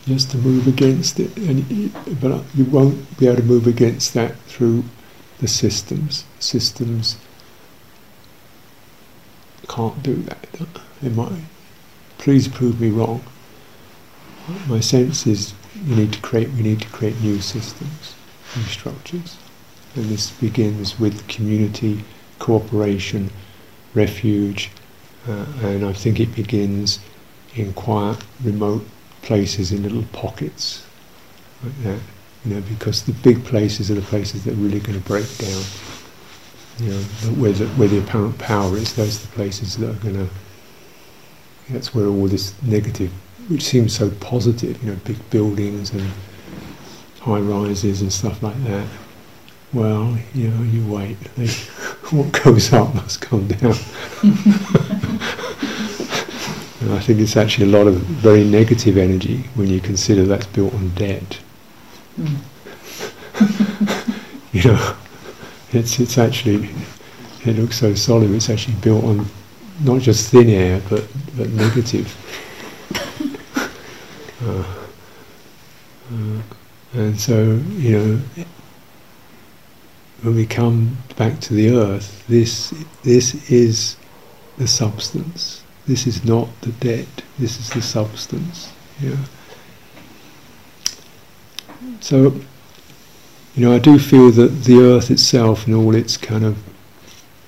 Just 0.08 0.32
to 0.32 0.38
move 0.38 0.68
against 0.68 1.20
it, 1.20 1.36
and 1.38 1.70
it, 1.70 2.22
but 2.22 2.44
you 2.56 2.64
won't 2.66 3.18
be 3.18 3.28
able 3.28 3.38
to 3.38 3.44
move 3.44 3.68
against 3.68 4.14
that 4.14 4.36
through 4.48 4.84
the 5.40 5.48
systems. 5.48 6.24
Systems 6.40 7.18
can't 9.68 10.02
do 10.02 10.16
that. 10.16 10.48
It 11.04 11.14
might. 11.14 11.44
Please 12.18 12.48
prove 12.48 12.80
me 12.80 12.90
wrong. 12.90 13.22
My 14.68 14.80
sense 14.80 15.28
is 15.28 15.54
need 15.86 16.14
to 16.14 16.22
create. 16.22 16.50
We 16.52 16.62
need 16.64 16.82
to 16.82 16.88
create 16.88 17.20
new 17.22 17.42
systems, 17.42 18.16
new 18.56 18.64
structures, 18.64 19.38
and 19.96 20.06
this 20.06 20.32
begins 20.32 20.98
with 20.98 21.28
community 21.28 22.06
cooperation, 22.40 23.30
refuge, 23.94 24.72
uh, 25.28 25.46
and 25.62 25.86
I 25.86 25.92
think 25.92 26.20
it 26.20 26.34
begins 26.34 27.00
in 27.56 27.74
quiet, 27.74 28.20
remote 28.42 28.86
places, 29.28 29.74
in 29.74 29.84
little 29.84 30.06
pockets, 30.14 30.86
like 31.62 31.84
that. 31.84 32.00
You 32.46 32.56
know, 32.56 32.62
because 32.62 33.04
the 33.04 33.12
big 33.12 33.44
places 33.44 33.92
are 33.92 33.96
the 33.96 34.02
places 34.02 34.46
that 34.46 34.54
are 34.54 34.58
really 34.58 34.80
going 34.80 35.00
to 35.00 35.06
break 35.06 35.28
down. 35.38 35.64
You 36.80 36.92
know, 36.92 37.02
where 37.42 37.52
the, 37.52 37.68
where 37.76 37.90
the 37.90 38.00
apparent 38.00 38.38
power 38.38 38.78
is, 38.78 38.96
those 38.96 39.18
are 39.22 39.28
the 39.28 39.34
places 39.34 39.76
that 39.78 39.90
are 39.90 40.00
going 40.00 40.16
to. 40.16 40.30
That's 41.70 41.94
where 41.94 42.08
all 42.08 42.28
this 42.28 42.54
negative, 42.64 43.12
which 43.50 43.64
seems 43.64 43.94
so 43.94 44.10
positive, 44.10 44.82
you 44.82 44.92
know, 44.92 45.00
big 45.04 45.30
buildings 45.30 45.92
and 45.92 46.10
high 47.20 47.40
rises 47.42 48.02
and 48.02 48.14
stuff 48.14 48.42
like 48.42 48.64
that. 48.64 48.88
Well, 49.74 50.18
you 50.34 50.48
know, 50.50 50.64
you 50.64 50.88
wait. 50.88 51.18
What 52.08 52.32
goes 52.42 52.72
up 52.72 52.96
must 52.96 53.20
come 53.20 53.50
down. 53.50 53.76
and 56.88 56.96
I 56.96 57.00
think 57.02 57.20
it's 57.20 57.36
actually 57.36 57.66
a 57.66 57.78
lot 57.78 57.86
of 57.88 57.96
very 57.96 58.46
negative 58.46 58.98
energy 58.98 59.40
when 59.56 59.68
you 59.68 59.82
consider 59.82 60.24
that's 60.24 60.48
built 60.48 60.74
on 60.74 60.88
debt. 60.92 61.38
Mm. 62.18 62.38
you 64.54 64.64
know, 64.64 64.96
it's 65.74 66.00
it's 66.00 66.18
actually 66.18 66.70
it 67.46 67.58
looks 67.58 67.78
so 67.78 67.94
solid. 67.94 68.32
It's 68.32 68.50
actually 68.50 68.76
built 68.76 69.04
on 69.04 69.26
not 69.82 70.00
just 70.00 70.32
thin 70.32 70.48
air, 70.50 70.82
but 70.90 71.06
but 71.36 71.50
negative. 71.50 72.08
uh, 74.46 74.64
uh, 76.14 76.42
and 76.94 77.20
so 77.20 77.60
you 77.76 78.00
know 78.00 78.22
when 80.22 80.36
we 80.36 80.46
come 80.46 80.96
back 81.18 81.42
to 81.42 81.54
the 81.54 81.76
earth, 81.76 82.26
this 82.30 82.74
this 83.04 83.52
is 83.52 83.98
the 84.58 84.70
substance. 84.70 85.64
This 85.88 86.06
is 86.06 86.26
not 86.26 86.50
the 86.62 86.72
dead. 86.74 87.08
This 87.40 87.60
is 87.60 87.70
the 87.70 87.82
substance. 87.82 88.74
Yeah. 89.02 89.16
So, 92.02 92.36
you 93.56 93.66
know, 93.66 93.74
I 93.74 93.80
do 93.80 93.98
feel 93.98 94.32
that 94.32 94.66
the 94.66 94.82
earth 94.82 95.10
itself 95.10 95.66
and 95.66 95.76
all 95.76 95.96
its 95.96 96.18
kind 96.18 96.44
of 96.44 96.58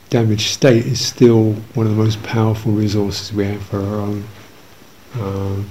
damaged 0.10 0.52
state 0.52 0.86
is 0.86 1.06
still 1.06 1.54
one 1.74 1.86
of 1.86 1.96
the 1.96 2.02
most 2.02 2.24
powerful 2.24 2.72
resources 2.72 3.34
we 3.34 3.46
have 3.46 3.62
for 3.62 3.80
our 3.80 4.00
own 4.00 4.24
um, 5.16 5.70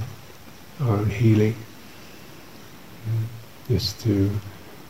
our 0.80 0.98
own 0.98 1.10
healing. 1.10 1.56
Just 3.68 4.00
to 4.02 4.30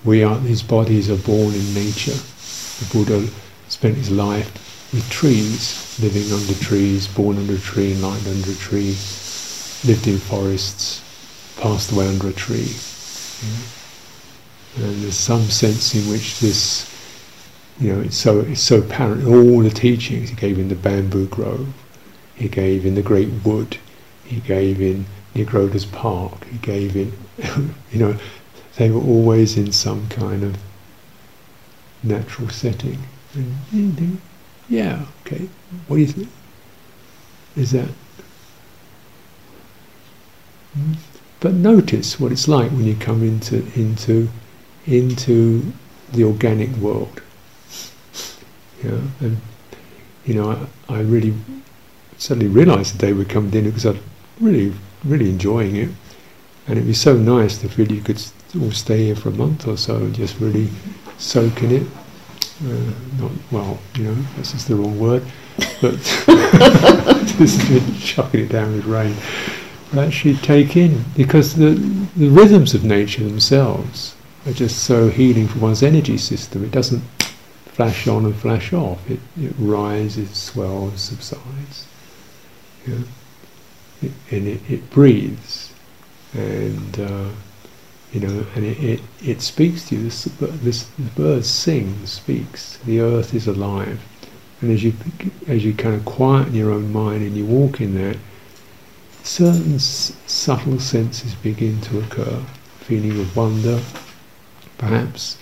we 0.05 0.25
are, 0.25 0.39
these 0.39 0.63
bodies 0.63 1.11
are 1.11 1.17
born 1.17 1.55
in 1.55 1.75
nature. 1.75 2.13
The 2.13 2.89
Buddha 2.93 3.29
spent 3.69 3.97
his 3.97 4.11
life 4.11 4.68
with 4.93 5.09
trees, 5.11 5.99
living 6.01 6.33
under 6.33 6.55
trees, 6.55 7.07
born 7.09 7.37
under 7.37 7.55
a 7.55 7.59
tree, 7.59 7.93
enlightened 7.93 8.37
under 8.37 8.53
a 8.53 8.55
tree, 8.55 8.97
lived 9.85 10.07
in 10.07 10.19
forests, 10.19 11.03
passed 11.59 11.93
away 11.93 12.09
under 12.09 12.29
a 12.29 12.33
tree. 12.33 12.75
Yeah. 13.43 14.85
And 14.85 15.03
there's 15.03 15.17
some 15.17 15.43
sense 15.43 15.95
in 15.95 16.11
which 16.11 16.41
this, 16.41 16.89
you 17.81 17.93
know, 17.93 18.01
it's 18.01 18.17
so 18.17 18.41
it's 18.41 18.63
so 18.63 18.79
apparent 18.79 19.23
in 19.23 19.35
all 19.35 19.61
the 19.61 19.71
teachings 19.71 20.31
he 20.31 20.37
gave 20.37 20.59
in 20.59 20.69
the 20.69 20.75
bamboo 20.75 21.27
grove, 21.27 21.69
he 22.35 22.49
gave 22.49 22.87
in 22.87 22.95
the 22.95 23.03
great 23.03 23.29
wood, 23.45 23.77
he 24.25 24.41
gave 24.41 24.81
in 24.81 25.07
Nigrodha's 25.35 25.85
park, 25.85 26.47
he 26.47 26.59
gave 26.59 26.97
in, 26.97 27.13
you 27.93 27.99
know, 27.99 28.17
they 28.77 28.91
were 28.91 29.01
always 29.01 29.57
in 29.57 29.73
some 29.73 30.09
kind 30.09 30.45
of 30.45 30.57
natural 32.03 32.49
setting. 32.49 32.99
Mm-hmm. 33.35 33.77
And 33.77 33.99
think, 33.99 34.21
yeah, 34.69 35.05
okay, 35.27 35.49
what 35.87 35.97
do 35.97 36.03
you 36.03 36.09
think? 36.09 36.29
Is 37.57 37.73
that? 37.73 37.89
But 41.41 41.55
notice 41.55 42.21
what 42.21 42.33
it's 42.33 42.49
like 42.49 42.71
when 42.71 42.85
you 42.85 42.95
come 42.97 43.23
into 43.23 43.65
into 43.75 44.29
into 44.87 45.73
the 46.13 46.25
organic 46.25 46.71
world. 46.77 47.23
Yeah, 48.85 49.01
and 49.21 49.39
you 50.25 50.35
know, 50.35 50.69
I, 50.89 50.95
I 50.95 51.01
really 51.01 51.35
suddenly 52.19 52.49
realised 52.49 52.95
the 52.95 52.99
day 52.99 53.13
we 53.13 53.25
come 53.25 53.53
in 53.53 53.65
because 53.65 53.87
I'm 53.87 54.01
really 54.41 54.73
really 55.05 55.31
enjoying 55.31 55.77
it, 55.77 55.89
and 56.67 56.77
it'd 56.77 56.87
be 56.87 56.93
so 56.93 57.17
nice 57.17 57.59
to 57.59 57.69
feel 57.69 57.91
you 57.91 58.03
could 58.03 58.23
all 58.61 58.73
stay 58.73 59.07
here 59.07 59.17
for 59.17 59.31
a 59.31 59.33
month 59.33 59.67
or 59.67 59.77
so 59.77 59.97
and 59.97 60.15
just 60.15 60.41
really 60.41 60.69
soak 61.19 61.63
in 61.63 61.71
it. 61.71 61.87
Uh, 62.65 62.93
not 63.21 63.31
well, 63.53 63.79
you 63.95 64.05
know, 64.05 64.15
this 64.37 64.53
is 64.53 64.67
the 64.67 64.75
wrong 64.75 64.99
word, 64.99 65.23
but 65.81 65.95
just 67.39 68.05
chucking 68.05 68.41
it 68.41 68.49
down 68.49 68.73
with 68.75 68.85
rain. 68.85 69.15
But 69.91 70.09
actually 70.09 70.35
take 70.37 70.77
in 70.77 71.05
because 71.17 71.55
the 71.55 71.75
the 72.17 72.29
rhythms 72.29 72.75
of 72.75 72.83
nature 72.83 73.23
themselves 73.23 74.17
are 74.45 74.53
just 74.53 74.83
so 74.83 75.09
healing 75.09 75.47
for 75.47 75.61
one's 75.61 75.85
energy 75.85 76.19
system. 76.19 76.65
It 76.65 76.73
doesn't 76.73 77.03
flash 77.67 78.09
on 78.09 78.25
and 78.25 78.35
flash 78.35 78.73
off. 78.73 79.09
It 79.09 79.21
it 79.41 79.55
rises, 79.59 80.37
swells, 80.37 81.01
subsides. 81.01 81.87
Yeah. 82.87 82.99
It, 84.03 84.13
and 84.31 84.49
it, 84.49 84.61
it 84.69 84.91
breathes 84.91 85.73
and. 86.35 86.99
Uh, 86.99 87.29
you 88.13 88.21
know, 88.21 88.47
and 88.55 88.65
it, 88.65 88.83
it, 88.83 89.01
it 89.23 89.43
speaks 89.43 89.89
to 89.89 89.97
you. 89.97 90.05
This, 90.05 90.25
this 90.25 90.85
bird 91.17 91.45
sings, 91.45 92.13
speaks. 92.13 92.79
The 92.79 93.01
earth 93.01 93.35
is 93.35 93.47
alive, 93.47 94.01
and 94.61 94.71
as 94.71 94.83
you 94.83 94.95
as 95.47 95.65
you 95.65 95.75
kind 95.75 95.95
of 95.95 96.05
quieten 96.05 96.55
your 96.55 96.71
own 96.71 96.91
mind 96.93 97.23
and 97.23 97.37
you 97.37 97.45
walk 97.45 97.81
in 97.81 97.95
that, 97.97 98.17
certain 99.23 99.75
s- 99.75 100.17
subtle 100.27 100.81
senses 100.81 101.35
begin 101.35 101.81
to 101.83 101.99
occur. 101.99 102.43
Feeling 102.81 103.21
of 103.21 103.37
wonder, 103.37 103.83
perhaps, 104.79 105.37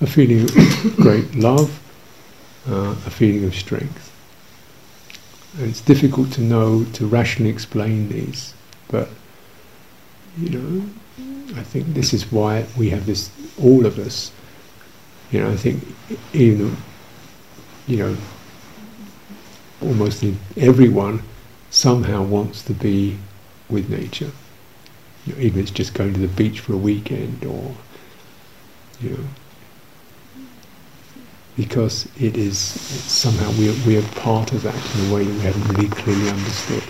a 0.00 0.06
feeling 0.06 0.44
of 0.44 0.96
great 0.96 1.34
love, 1.34 1.82
uh, 2.66 2.96
a 3.04 3.10
feeling 3.10 3.44
of 3.44 3.54
strength. 3.54 4.10
And 5.58 5.68
it's 5.68 5.82
difficult 5.82 6.32
to 6.32 6.40
know 6.40 6.84
to 6.94 7.06
rationally 7.06 7.50
explain 7.50 8.08
these, 8.08 8.54
but 8.88 9.10
you 10.38 10.48
know 10.50 10.86
I 11.54 11.62
think 11.62 11.94
this 11.94 12.12
is 12.12 12.30
why 12.32 12.66
we 12.76 12.90
have 12.90 13.06
this, 13.06 13.30
all 13.60 13.86
of 13.86 13.98
us, 13.98 14.32
you 15.30 15.40
know, 15.40 15.50
I 15.50 15.56
think 15.56 15.84
even, 16.32 16.76
you 17.86 17.96
know, 17.98 18.16
almost 19.80 20.24
everyone 20.56 21.22
somehow 21.70 22.22
wants 22.22 22.62
to 22.62 22.72
be 22.72 23.18
with 23.68 23.88
nature. 23.90 24.30
You 25.24 25.34
know, 25.34 25.40
even 25.40 25.60
if 25.60 25.68
it's 25.68 25.70
just 25.70 25.94
going 25.94 26.14
to 26.14 26.20
the 26.20 26.28
beach 26.28 26.60
for 26.60 26.74
a 26.74 26.78
weekend 26.78 27.44
or, 27.44 27.74
you 29.00 29.10
know, 29.10 29.24
because 31.56 32.08
it 32.20 32.36
is 32.36 32.58
somehow 32.58 33.50
we 33.52 33.70
are, 33.70 33.86
we 33.86 33.96
are 33.98 34.08
part 34.20 34.52
of 34.52 34.62
that 34.62 34.74
in 34.98 35.10
a 35.10 35.14
way 35.14 35.24
that 35.24 35.32
we 35.34 35.40
haven't 35.40 35.76
really 35.76 35.88
clearly 35.88 36.28
understood. 36.28 36.82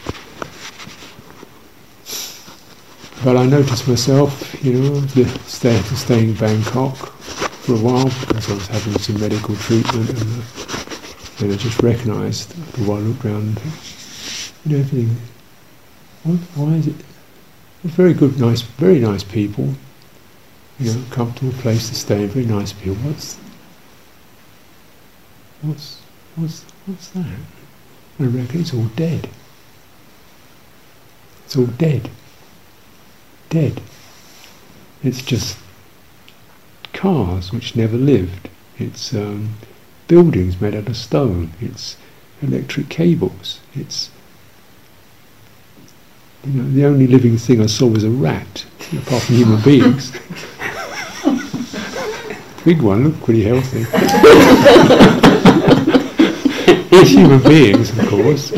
But 3.27 3.37
I 3.37 3.45
noticed 3.45 3.89
myself, 3.89 4.65
you 4.65 4.75
know, 4.75 5.05
stay, 5.47 5.77
to 5.77 5.97
stay 5.97 6.23
in 6.23 6.35
Bangkok 6.35 6.95
for 6.95 7.73
a 7.73 7.77
while 7.77 8.05
because 8.05 8.49
I 8.49 8.55
was 8.55 8.67
having 8.69 8.99
some 9.01 9.21
medical 9.21 9.57
treatment 9.57 10.11
and, 10.11 10.43
uh, 11.51 11.53
I 11.53 11.57
just 11.57 11.83
recognised 11.83 12.57
after 12.57 12.83
a 12.83 12.85
while 12.85 12.99
I 12.99 13.01
looked 13.01 13.25
around, 13.25 13.61
you 14.65 14.77
know, 14.77 14.79
everything. 14.79 15.17
What, 16.23 16.39
why 16.55 16.75
is 16.75 16.87
it? 16.87 16.95
Very 17.83 18.15
good, 18.15 18.39
nice, 18.39 18.63
very 18.63 19.01
nice 19.01 19.25
people. 19.25 19.75
You 20.79 20.95
know, 20.95 21.05
comfortable 21.11 21.53
place 21.55 21.89
to 21.89 21.97
stay, 21.97 22.27
very 22.27 22.47
nice 22.47 22.73
people. 22.75 22.95
What's, 22.95 23.39
what's, 25.63 26.01
what's, 26.37 26.63
what's 26.87 27.09
that? 27.09 27.27
I 28.21 28.23
reckon 28.23 28.61
it's 28.61 28.73
all 28.73 28.87
dead. 28.95 29.29
It's 31.45 31.57
all 31.57 31.67
dead 31.67 32.09
dead. 33.51 33.81
It's 35.03 35.23
just 35.23 35.59
cars 36.93 37.53
which 37.53 37.77
never 37.77 37.97
lived. 37.97 38.49
It's 38.79 39.15
um, 39.15 39.55
buildings 40.09 40.61
made 40.61 40.75
out 40.75 40.89
of 40.89 40.97
stone. 40.97 41.53
It's 41.61 41.97
electric 42.43 42.89
cables. 42.89 43.61
It's 43.75 44.11
you 46.45 46.63
know 46.63 46.71
the 46.71 46.85
only 46.85 47.07
living 47.07 47.39
thing 47.39 47.61
I 47.61 47.67
saw 47.67 47.87
was 47.87 48.05
a 48.05 48.11
rat. 48.11 48.65
apart 48.93 49.23
from 49.23 49.35
human 49.35 49.63
beings. 49.65 50.13
Big 52.65 52.83
one, 52.83 53.05
look 53.05 53.23
pretty 53.23 53.45
healthy. 53.45 53.87
It's 56.99 57.11
human 57.11 57.43
beings, 57.43 57.91
of 57.99 58.09
course. 58.09 58.53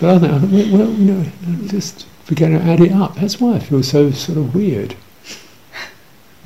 But 0.00 0.24
I 0.24 0.38
think, 0.38 0.72
well, 0.72 0.90
you 0.90 1.12
know, 1.12 1.24
just 1.66 2.06
began 2.26 2.52
to 2.52 2.60
add 2.60 2.80
it 2.80 2.92
up. 2.92 3.16
That's 3.16 3.40
why 3.40 3.56
I 3.56 3.58
feel 3.58 3.82
so 3.82 4.10
sort 4.10 4.38
of 4.38 4.54
weird. 4.54 4.96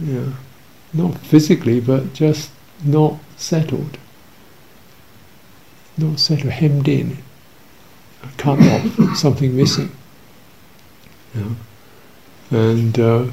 You 0.01 0.13
know, 0.13 0.33
not 0.93 1.19
physically, 1.19 1.81
but 1.81 2.13
just 2.13 2.53
not 2.85 3.19
settled. 3.37 3.99
Not 5.97 6.21
settled, 6.21 6.53
hemmed 6.53 6.87
in, 6.87 7.19
cut 8.37 8.61
off, 8.61 9.17
something 9.17 9.57
missing. 9.57 9.91
You 11.35 11.41
know. 11.41 11.57
And 12.51 12.99
uh, 13.01 13.27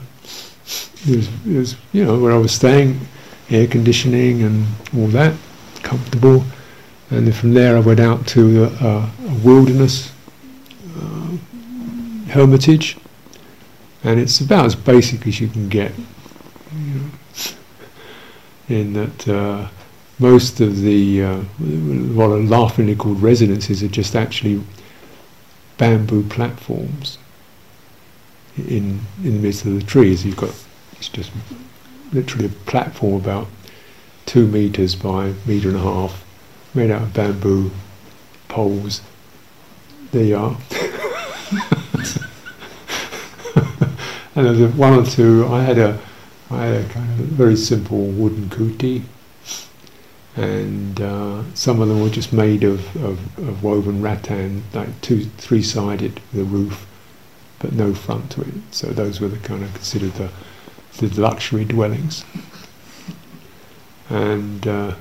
it, 1.06 1.16
was, 1.16 1.30
it 1.46 1.56
was, 1.56 1.76
you 1.94 2.04
know, 2.04 2.18
where 2.18 2.32
I 2.32 2.38
was 2.38 2.52
staying, 2.52 3.00
air 3.52 3.68
conditioning 3.68 4.42
and 4.42 4.66
all 4.98 5.08
that, 5.10 5.36
comfortable. 5.84 6.44
And 7.12 7.28
then 7.28 7.34
from 7.34 7.54
there 7.54 7.78
I 7.78 7.82
went 7.82 8.00
out 8.00 8.26
to 8.30 8.64
a, 8.64 8.68
a 8.68 9.12
wilderness 9.44 10.10
uh, 10.10 10.15
hermitage, 12.36 12.98
and 14.04 14.20
it's 14.20 14.42
about 14.42 14.66
as 14.66 14.76
basic 14.76 15.26
as 15.26 15.40
you 15.40 15.48
can 15.48 15.70
get. 15.70 15.94
In 18.68 18.94
that 18.94 19.28
uh, 19.28 19.68
most 20.20 20.60
of 20.60 20.82
the 20.82 21.24
uh, 21.24 21.38
what 22.18 22.30
are 22.32 22.40
laughingly 22.40 22.96
called 22.96 23.22
residences 23.22 23.82
are 23.84 23.88
just 23.88 24.16
actually 24.16 24.62
bamboo 25.78 26.24
platforms 26.24 27.18
in 28.58 29.02
in 29.24 29.36
the 29.36 29.40
midst 29.40 29.66
of 29.66 29.74
the 29.74 29.84
trees. 29.84 30.26
You've 30.26 30.38
got 30.38 30.54
it's 30.94 31.10
just 31.10 31.32
literally 32.12 32.48
a 32.48 32.50
platform 32.50 33.16
about 33.16 33.48
two 34.26 34.48
meters 34.48 34.96
by 34.96 35.34
meter 35.46 35.70
and 35.70 35.78
a 35.78 35.82
half, 35.82 36.26
made 36.74 36.92
out 36.92 37.04
of 37.04 37.14
bamboo 37.14 37.72
poles. 38.50 39.02
There 40.12 40.24
you 40.24 40.38
are. 40.38 40.58
and 44.36 44.46
there's 44.46 44.74
one 44.74 44.94
or 44.94 45.06
two. 45.06 45.48
I 45.48 45.62
had 45.62 45.78
a, 45.78 46.00
I 46.50 46.66
had 46.66 46.86
a 46.86 46.90
kind 46.90 47.20
of 47.20 47.26
very 47.28 47.56
simple 47.56 48.06
wooden 48.06 48.50
kuti, 48.50 49.04
and 50.36 51.00
uh, 51.00 51.44
some 51.54 51.82
of 51.82 51.88
them 51.88 52.02
were 52.02 52.10
just 52.10 52.34
made 52.34 52.64
of, 52.64 52.96
of, 52.98 53.38
of 53.40 53.64
woven 53.64 54.02
rattan, 54.02 54.64
like 54.74 55.02
two, 55.02 55.26
three-sided 55.38 56.20
with 56.32 56.42
a 56.42 56.46
roof, 56.46 56.86
but 57.60 57.72
no 57.72 57.94
front 57.94 58.32
to 58.32 58.42
it. 58.42 58.54
So 58.72 58.88
those 58.88 59.22
were 59.22 59.30
the 59.30 59.38
kind 59.38 59.64
of 59.64 59.74
considered 59.74 60.14
the, 60.14 60.30
the 60.98 61.22
luxury 61.22 61.64
dwellings. 61.64 62.26
And 64.10 64.68
uh, 64.68 64.96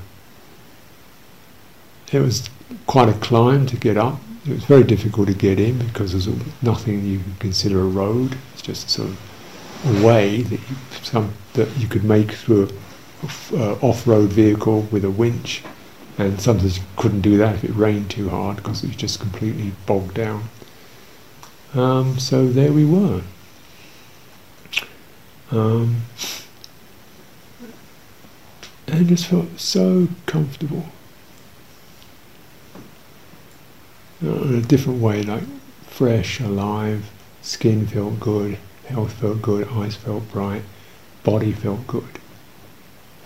it 2.12 2.20
was 2.20 2.48
quite 2.86 3.08
a 3.08 3.14
climb 3.14 3.66
to 3.66 3.76
get 3.76 3.96
up. 3.96 4.20
It 4.46 4.50
was 4.50 4.64
very 4.64 4.84
difficult 4.84 5.28
to 5.28 5.34
get 5.34 5.58
in 5.58 5.78
because 5.78 6.12
there's 6.12 6.28
nothing 6.62 7.04
you 7.06 7.18
could 7.20 7.38
consider 7.40 7.80
a 7.80 7.86
road. 7.86 8.36
It's 8.52 8.60
just 8.62 8.90
sort 8.90 9.08
of 9.08 9.18
a 9.86 10.06
way 10.06 10.42
that 10.42 10.60
you, 10.60 10.76
some, 11.02 11.32
that 11.54 11.74
you 11.78 11.88
could 11.88 12.04
make 12.04 12.32
through 12.32 12.68
an 12.68 12.78
uh, 13.54 13.72
off-road 13.80 14.30
vehicle 14.30 14.82
with 14.90 15.04
a 15.04 15.10
winch, 15.10 15.62
and 16.18 16.38
sometimes 16.40 16.76
you 16.76 16.84
couldn't 16.96 17.22
do 17.22 17.38
that 17.38 17.54
if 17.54 17.64
it 17.64 17.74
rained 17.74 18.10
too 18.10 18.28
hard 18.28 18.56
because 18.56 18.84
it 18.84 18.88
was 18.88 18.96
just 18.96 19.18
completely 19.18 19.72
bogged 19.86 20.14
down. 20.14 20.44
Um, 21.74 22.18
so 22.18 22.46
there 22.46 22.72
we 22.72 22.84
were. 22.84 23.22
Um, 25.50 26.02
and 28.86 29.08
just 29.08 29.26
felt 29.26 29.58
so 29.58 30.08
comfortable. 30.26 30.84
In 34.20 34.54
a 34.54 34.60
different 34.62 35.00
way, 35.00 35.22
like 35.22 35.44
fresh, 35.86 36.40
alive, 36.40 37.10
skin 37.42 37.86
felt 37.86 38.18
good, 38.20 38.58
health 38.86 39.12
felt 39.14 39.42
good, 39.42 39.68
eyes 39.68 39.96
felt 39.96 40.30
bright, 40.30 40.62
body 41.22 41.52
felt 41.52 41.86
good. 41.86 42.18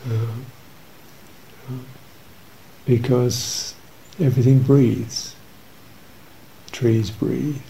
Uh, 0.09 0.35
because 2.85 3.75
everything 4.19 4.61
breathes. 4.61 5.35
Trees 6.73 7.11
breathe. 7.11 7.61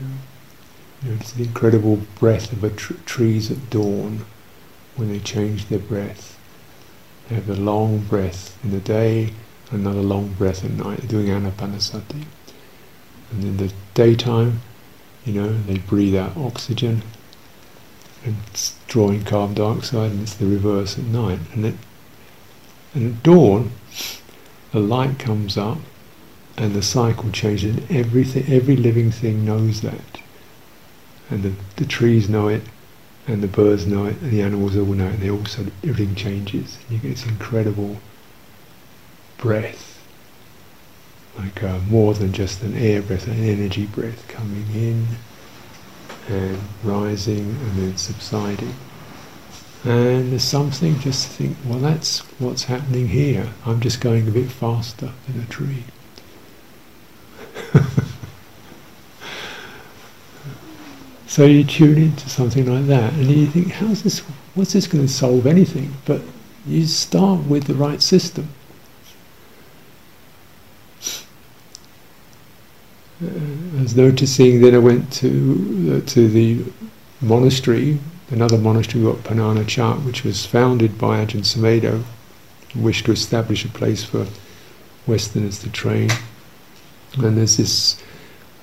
You 0.00 0.06
know, 1.08 1.16
it's 1.18 1.32
the 1.32 1.44
incredible 1.44 2.00
breath 2.18 2.52
of 2.52 2.62
a 2.62 2.70
tr- 2.70 2.94
trees 3.04 3.50
at 3.50 3.70
dawn 3.70 4.24
when 4.96 5.08
they 5.08 5.18
change 5.18 5.66
their 5.66 5.78
breath. 5.78 6.38
They 7.28 7.34
have 7.34 7.50
a 7.50 7.54
long 7.54 7.98
breath 7.98 8.56
in 8.62 8.70
the 8.70 8.80
day 8.80 9.32
another 9.72 10.02
long 10.02 10.32
breath 10.34 10.64
at 10.64 10.70
night, 10.72 11.08
doing 11.08 11.26
anapanasati. 11.26 12.24
And 13.30 13.44
in 13.44 13.56
the 13.56 13.72
daytime, 13.94 14.60
you 15.24 15.32
know, 15.32 15.52
they 15.66 15.78
breathe 15.78 16.16
out 16.16 16.36
oxygen 16.36 17.02
and 18.24 18.36
it's 18.48 18.78
drawing 18.86 19.24
carbon 19.24 19.54
dioxide, 19.54 20.12
and 20.12 20.22
it's 20.22 20.34
the 20.34 20.46
reverse 20.46 20.98
at 20.98 21.04
night. 21.04 21.40
And, 21.54 21.66
it, 21.66 21.74
and 22.94 23.14
at 23.16 23.22
dawn, 23.22 23.72
the 24.70 24.80
light 24.80 25.18
comes 25.18 25.58
up 25.58 25.78
and 26.56 26.74
the 26.74 26.82
cycle 26.82 27.30
changes, 27.30 27.76
and 27.76 27.90
everything, 27.90 28.44
every 28.52 28.76
living 28.76 29.10
thing 29.10 29.44
knows 29.44 29.80
that. 29.80 30.20
And 31.30 31.42
the, 31.42 31.52
the 31.76 31.86
trees 31.86 32.28
know 32.28 32.48
it, 32.48 32.62
and 33.26 33.42
the 33.42 33.48
birds 33.48 33.86
know 33.86 34.06
it, 34.06 34.20
and 34.20 34.30
the 34.30 34.42
animals 34.42 34.76
all 34.76 34.84
know 34.84 35.06
it, 35.06 35.14
and 35.14 35.22
they 35.22 35.30
also, 35.30 35.66
everything 35.82 36.14
changes. 36.14 36.78
You 36.90 36.98
get 36.98 37.08
this 37.08 37.26
incredible 37.26 37.96
breath, 39.42 40.00
like 41.36 41.64
uh, 41.64 41.80
more 41.90 42.14
than 42.14 42.32
just 42.32 42.62
an 42.62 42.76
air 42.76 43.02
breath, 43.02 43.26
an 43.26 43.42
energy 43.42 43.86
breath 43.86 44.28
coming 44.28 44.64
in 44.72 45.04
and 46.28 46.56
rising 46.84 47.40
and 47.40 47.72
then 47.72 47.96
subsiding. 47.96 48.72
And 49.82 50.30
there's 50.30 50.44
something 50.44 50.96
just 51.00 51.24
to 51.26 51.30
think, 51.32 51.56
well, 51.66 51.80
that's 51.80 52.20
what's 52.38 52.62
happening 52.64 53.08
here. 53.08 53.52
I'm 53.66 53.80
just 53.80 54.00
going 54.00 54.28
a 54.28 54.30
bit 54.30 54.48
faster 54.48 55.10
than 55.26 55.42
a 55.42 55.46
tree. 55.46 55.82
so 61.26 61.46
you 61.46 61.64
tune 61.64 61.98
into 61.98 62.30
something 62.30 62.72
like 62.72 62.86
that, 62.86 63.12
and 63.14 63.28
you 63.28 63.48
think, 63.48 63.72
how's 63.72 64.04
this? 64.04 64.20
What's 64.54 64.74
this 64.74 64.86
going 64.86 65.04
to 65.04 65.12
solve 65.12 65.48
anything? 65.48 65.94
But 66.04 66.20
you 66.64 66.86
start 66.86 67.42
with 67.46 67.64
the 67.64 67.74
right 67.74 68.00
system. 68.00 68.50
I 73.22 73.82
was 73.82 73.94
noticing, 73.94 74.60
then 74.60 74.74
I 74.74 74.78
went 74.78 75.12
to 75.14 76.02
uh, 76.02 76.10
to 76.10 76.28
the 76.28 76.64
monastery, 77.20 77.98
another 78.30 78.58
monastery 78.58 79.04
called 79.04 79.22
Pah 79.22 79.34
Nanachat, 79.34 80.04
which 80.04 80.24
was 80.24 80.44
founded 80.44 80.98
by 80.98 81.24
Ajahn 81.24 81.44
Sumedho, 81.44 82.02
who 82.72 82.80
wished 82.80 83.04
to 83.06 83.12
establish 83.12 83.64
a 83.64 83.68
place 83.68 84.02
for 84.02 84.26
Westerners 85.06 85.60
to 85.60 85.70
train. 85.70 86.10
And 87.18 87.36
there's 87.36 87.58
this 87.58 88.02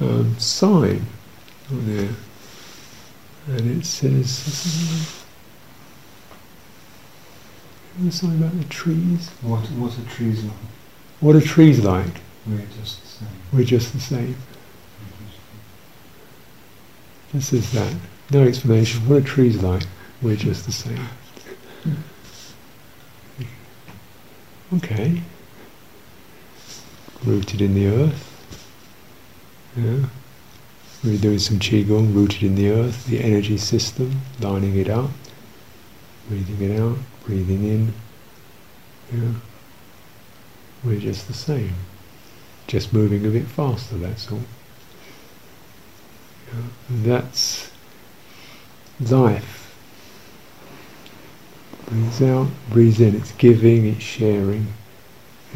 um, 0.02 0.38
sign 0.40 1.06
on 1.72 1.96
there, 1.96 2.10
and 3.48 3.82
it 3.82 3.86
says, 3.86 4.30
sign 8.10 8.44
about 8.44 8.58
the 8.58 8.66
trees? 8.66 9.30
What, 9.42 9.60
what 9.72 9.98
are 9.98 10.10
trees 10.10 10.44
like? 10.44 10.54
What 11.20 11.36
are 11.36 11.42
trees 11.42 11.80
like? 11.80 12.22
We're 12.48 12.66
just 12.82 13.02
the 13.02 13.08
same. 13.08 13.30
We're 13.54 13.66
just 13.66 13.94
the 13.94 14.00
same. 14.00 14.36
This 17.34 17.54
is 17.54 17.72
that. 17.74 17.94
No 18.32 18.44
explanation. 18.44 19.08
What 19.08 19.24
are 19.24 19.26
trees 19.26 19.62
like? 19.62 19.84
We're 20.22 20.36
just 20.36 20.66
the 20.66 20.72
same. 20.72 21.08
Okay. 24.74 25.22
Rooted 27.24 27.62
in 27.62 27.74
the 27.74 27.88
earth. 27.88 28.26
Yeah. 29.76 30.06
We're 31.04 31.18
doing 31.18 31.40
some 31.40 31.60
Qigong, 31.60 32.14
rooted 32.14 32.44
in 32.44 32.56
the 32.56 32.70
earth, 32.70 33.06
the 33.06 33.24
energy 33.24 33.58
system, 33.58 34.22
lining 34.40 34.76
it 34.78 34.90
up, 34.90 35.10
breathing 36.28 36.70
it 36.70 36.80
out, 36.80 36.98
breathing 37.26 37.64
in. 37.64 37.94
Yeah. 39.14 39.34
We're 40.84 41.00
just 41.00 41.28
the 41.28 41.34
same. 41.34 41.74
Just 42.68 42.94
moving 42.94 43.26
a 43.26 43.30
bit 43.30 43.48
faster, 43.48 43.96
that's 43.98 44.32
all. 44.32 44.42
That's 46.90 47.72
life. 49.00 49.76
Breathe 51.88 52.24
out, 52.24 52.48
breathe 52.70 53.02
in. 53.02 53.16
It's 53.16 53.32
giving, 53.34 53.86
it's 53.88 54.04
sharing, 54.04 54.68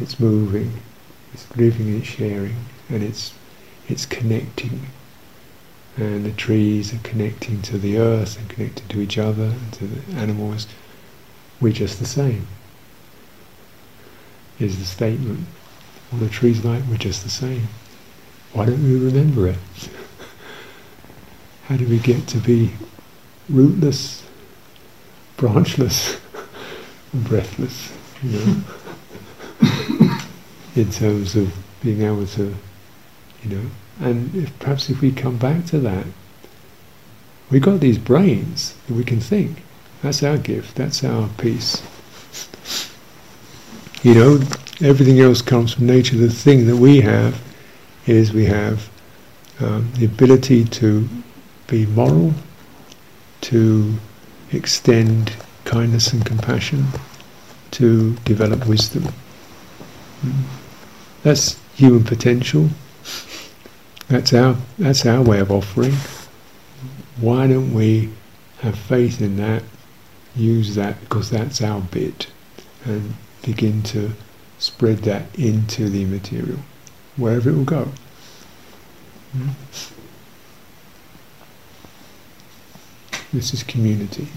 it's 0.00 0.18
moving, 0.18 0.80
it's 1.32 1.46
giving, 1.56 1.96
it's 1.96 2.06
sharing, 2.06 2.56
and 2.88 3.02
it's 3.02 3.32
it's 3.88 4.06
connecting. 4.06 4.86
and 5.96 6.24
the 6.24 6.32
trees 6.32 6.92
are 6.92 6.98
connecting 7.04 7.62
to 7.62 7.78
the 7.78 7.98
earth 7.98 8.36
and 8.38 8.48
connected 8.48 8.88
to 8.88 9.00
each 9.00 9.16
other 9.18 9.44
and 9.44 9.72
to 9.74 9.86
the 9.86 10.16
animals. 10.16 10.66
We're 11.60 11.72
just 11.72 11.98
the 12.00 12.06
same. 12.06 12.46
Is 14.58 14.78
the 14.78 14.84
statement. 14.84 15.46
All 16.12 16.18
the 16.18 16.28
trees 16.28 16.64
like 16.64 16.82
we're 16.88 16.96
just 16.96 17.22
the 17.22 17.30
same. 17.30 17.68
Why 18.52 18.66
don't 18.66 18.82
we 18.82 18.98
remember 18.98 19.48
it? 19.48 19.58
How 21.68 21.76
do 21.78 21.86
we 21.88 21.98
get 21.98 22.26
to 22.28 22.38
be 22.38 22.72
rootless, 23.48 24.22
branchless, 25.38 26.20
breathless? 27.14 27.92
You 28.22 28.38
know, 28.38 28.56
in 30.76 30.90
terms 30.90 31.36
of 31.36 31.54
being 31.82 32.02
able 32.02 32.26
to, 32.26 32.54
you 33.42 33.56
know, 33.56 33.70
and 34.00 34.34
if, 34.34 34.58
perhaps 34.58 34.90
if 34.90 35.00
we 35.00 35.10
come 35.10 35.38
back 35.38 35.64
to 35.66 35.78
that, 35.80 36.06
we've 37.50 37.62
got 37.62 37.80
these 37.80 37.98
brains 37.98 38.74
that 38.86 38.94
we 38.94 39.04
can 39.04 39.20
think. 39.20 39.62
That's 40.02 40.22
our 40.22 40.36
gift. 40.36 40.76
That's 40.76 41.02
our 41.02 41.28
peace. 41.38 41.82
You 44.02 44.14
know, 44.14 44.34
everything 44.82 45.20
else 45.20 45.40
comes 45.40 45.72
from 45.72 45.86
nature. 45.86 46.16
The 46.16 46.28
thing 46.28 46.66
that 46.66 46.76
we 46.76 47.00
have 47.00 47.40
is 48.06 48.34
we 48.34 48.44
have 48.44 48.90
um, 49.60 49.90
the 49.94 50.04
ability 50.04 50.64
to 50.66 51.08
be 51.74 51.86
moral, 51.86 52.32
to 53.40 53.98
extend 54.52 55.32
kindness 55.64 56.12
and 56.12 56.24
compassion, 56.24 56.86
to 57.72 58.14
develop 58.24 58.64
wisdom. 58.66 59.12
That's 61.24 61.58
human 61.74 62.04
potential. 62.04 62.68
That's 64.06 64.32
our 64.32 64.56
that's 64.78 65.04
our 65.04 65.22
way 65.22 65.40
of 65.40 65.50
offering. 65.50 65.94
Why 67.16 67.48
don't 67.48 67.74
we 67.74 68.10
have 68.60 68.78
faith 68.78 69.20
in 69.20 69.36
that, 69.38 69.62
use 70.36 70.76
that 70.76 71.00
because 71.00 71.30
that's 71.30 71.60
our 71.60 71.80
bit, 71.80 72.28
and 72.84 73.14
begin 73.42 73.82
to 73.94 74.12
spread 74.58 74.98
that 74.98 75.24
into 75.36 75.88
the 75.88 76.04
material, 76.04 76.60
wherever 77.16 77.50
it 77.50 77.56
will 77.56 77.64
go. 77.64 77.88
Hmm? 79.32 79.93
This 83.34 83.52
is 83.52 83.64
community. 83.64 84.28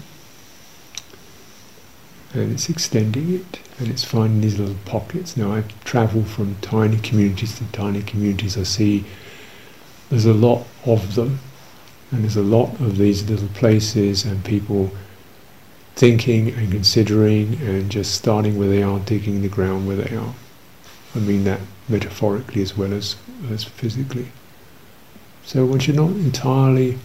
And 2.34 2.52
it's 2.52 2.68
extending 2.68 3.32
it, 3.32 3.60
and 3.78 3.88
it's 3.88 4.02
finding 4.02 4.40
these 4.40 4.58
little 4.58 4.74
pockets. 4.86 5.36
Now, 5.36 5.54
I 5.54 5.62
travel 5.84 6.24
from 6.24 6.56
tiny 6.56 6.98
communities 6.98 7.56
to 7.58 7.64
tiny 7.70 8.02
communities. 8.02 8.58
I 8.58 8.64
see 8.64 9.04
there's 10.10 10.26
a 10.26 10.34
lot 10.34 10.66
of 10.84 11.14
them, 11.14 11.38
and 12.10 12.24
there's 12.24 12.36
a 12.36 12.42
lot 12.42 12.80
of 12.80 12.98
these 12.98 13.30
little 13.30 13.48
places, 13.48 14.24
and 14.24 14.44
people 14.44 14.90
thinking 15.94 16.50
and 16.50 16.72
considering 16.72 17.54
and 17.62 17.90
just 17.90 18.14
starting 18.14 18.58
where 18.58 18.68
they 18.68 18.82
are, 18.82 18.98
digging 18.98 19.42
the 19.42 19.48
ground 19.48 19.86
where 19.86 19.96
they 19.96 20.16
are. 20.16 20.34
I 21.14 21.20
mean 21.20 21.44
that 21.44 21.60
metaphorically 21.88 22.62
as 22.62 22.76
well 22.76 22.92
as, 22.92 23.14
as 23.50 23.62
physically. 23.62 24.28
So 25.44 25.66
once 25.66 25.86
you're 25.86 25.96
not 25.96 26.10
entirely 26.10 26.98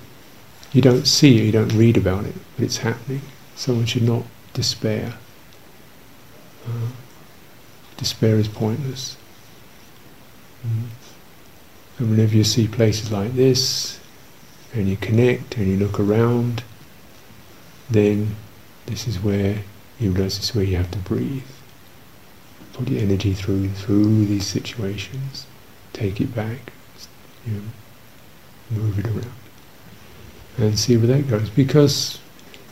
you 0.73 0.81
don't 0.81 1.05
see 1.05 1.37
it, 1.37 1.43
you 1.43 1.51
don't 1.51 1.73
read 1.73 1.97
about 1.97 2.25
it, 2.25 2.33
but 2.55 2.65
it's 2.65 2.77
happening. 2.77 3.21
Someone 3.55 3.85
should 3.85 4.01
not 4.01 4.23
despair. 4.53 5.13
Uh, 6.67 6.89
despair 7.97 8.37
is 8.37 8.47
pointless. 8.47 9.15
Mm. 10.67 10.87
And 11.99 12.09
whenever 12.09 12.35
you 12.35 12.43
see 12.43 12.67
places 12.67 13.11
like 13.11 13.33
this, 13.33 13.99
and 14.73 14.87
you 14.87 14.97
connect 14.97 15.57
and 15.57 15.67
you 15.67 15.77
look 15.77 15.99
around, 15.99 16.63
then 17.87 18.35
this 18.87 19.07
is 19.07 19.19
where 19.19 19.59
you 19.99 20.09
realize 20.09 20.37
this 20.37 20.49
is 20.49 20.55
where 20.55 20.65
you 20.65 20.75
have 20.77 20.89
to 20.89 20.97
breathe. 20.97 21.43
Put 22.73 22.89
your 22.89 23.01
energy 23.03 23.33
through 23.33 23.69
through 23.69 24.25
these 24.25 24.47
situations. 24.47 25.45
Take 25.93 26.19
it 26.19 26.33
back. 26.33 26.73
You 27.45 27.53
know, 27.53 27.61
move 28.71 28.97
it 28.97 29.05
around 29.05 29.42
and 30.57 30.77
see 30.77 30.97
where 30.97 31.07
that 31.07 31.29
goes. 31.29 31.49
Because, 31.49 32.19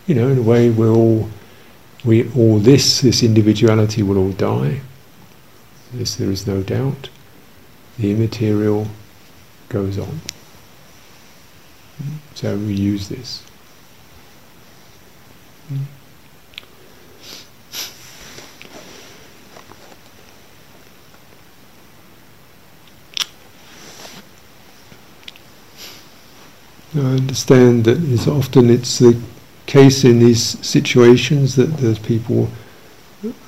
you 0.08 0.16
know, 0.16 0.30
in 0.30 0.38
a 0.38 0.42
way, 0.42 0.70
we're 0.70 0.92
all, 0.92 1.30
we 2.04 2.32
all 2.34 2.60
this, 2.60 3.02
this 3.02 3.24
individuality 3.24 4.04
will 4.04 4.18
all 4.18 4.32
die. 4.32 4.82
This 5.94 6.16
there 6.16 6.32
is 6.32 6.48
no 6.48 6.62
doubt. 6.62 7.10
The 7.98 8.12
immaterial 8.12 8.88
goes 9.70 9.98
on. 9.98 10.22
So 12.34 12.58
we 12.58 12.74
use 12.74 13.10
this. 13.10 13.44
I 26.94 27.00
understand 27.00 27.86
that 27.86 28.04
it's 28.04 28.28
often 28.28 28.70
it's 28.70 29.00
the 29.00 29.18
case 29.66 30.04
in 30.04 30.20
these 30.20 30.44
situations 30.66 31.56
that 31.56 31.78
there's 31.78 32.00
people 32.00 32.50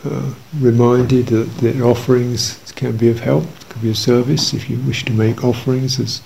uh, 0.06 0.34
reminded 0.60 1.28
that 1.28 1.58
their 1.58 1.84
offerings 1.84 2.72
can 2.76 2.96
be 2.96 3.10
of 3.10 3.20
help, 3.20 3.44
can 3.68 3.82
be 3.82 3.90
of 3.90 3.98
service. 3.98 4.54
If 4.54 4.70
you 4.70 4.78
wish 4.80 5.04
to 5.06 5.12
make 5.12 5.44
offerings, 5.44 6.00
as 6.00 6.22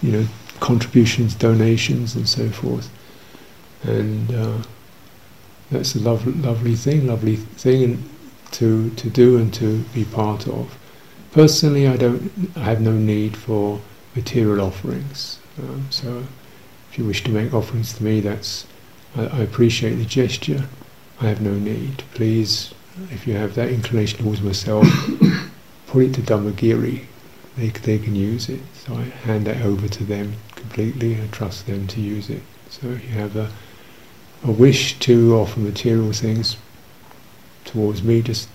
you 0.00 0.12
know, 0.12 0.26
contributions, 0.60 1.34
donations, 1.34 2.14
and 2.14 2.26
so 2.26 2.48
forth, 2.48 2.88
and 3.82 4.34
uh, 4.34 4.62
that's 5.70 5.94
a 5.94 5.98
lovely, 5.98 6.32
lovely 6.32 6.76
thing, 6.76 7.08
lovely 7.08 7.36
thing 7.36 8.08
to 8.52 8.88
to 8.90 9.10
do 9.10 9.36
and 9.36 9.52
to 9.54 9.82
be 9.92 10.04
part 10.04 10.48
of. 10.48 10.78
Personally, 11.32 11.86
I 11.86 11.96
don't, 11.98 12.32
I 12.56 12.60
have 12.60 12.80
no 12.80 12.92
need 12.92 13.36
for 13.36 13.80
material 14.14 14.64
offerings. 14.64 15.38
Um, 15.58 15.86
so, 15.90 16.24
if 16.90 16.98
you 16.98 17.04
wish 17.04 17.24
to 17.24 17.30
make 17.30 17.52
offerings 17.52 17.94
to 17.94 18.04
me, 18.04 18.20
that's 18.20 18.66
I, 19.16 19.26
I, 19.26 19.38
appreciate 19.40 19.94
the 19.94 20.04
gesture. 20.04 20.68
I 21.20 21.26
have 21.28 21.40
no 21.40 21.54
need. 21.54 22.04
Please, 22.14 22.74
if 23.10 23.26
you 23.26 23.34
have 23.34 23.54
that 23.54 23.68
inclination 23.70 24.20
towards 24.20 24.40
myself, 24.40 24.86
put 25.86 26.04
it 26.04 26.14
to 26.14 26.22
Dhammagiri. 26.22 27.04
They 27.56 27.68
they 27.68 27.98
can 27.98 28.16
use 28.16 28.48
it. 28.48 28.60
So 28.74 28.94
I 28.94 29.02
hand 29.02 29.46
that 29.46 29.62
over 29.62 29.88
to 29.88 30.04
them 30.04 30.34
completely. 30.54 31.20
I 31.20 31.26
trust 31.28 31.66
them 31.66 31.86
to 31.88 32.00
use 32.00 32.30
it. 32.30 32.42
So 32.70 32.88
if 32.88 33.04
you 33.04 33.10
have 33.10 33.36
a 33.36 33.50
a 34.44 34.50
wish 34.50 34.98
to 35.00 35.36
offer 35.36 35.60
material 35.60 36.12
things 36.12 36.56
towards 37.64 38.02
me, 38.02 38.22
just 38.22 38.48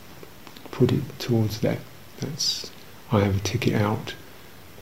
put 0.72 0.92
it 0.92 1.04
towards 1.20 1.62
that. 1.62 1.80
That's 2.20 2.72
I 3.12 3.22
have 3.22 3.38
a 3.38 3.40
ticket 3.40 3.74
out 3.74 4.14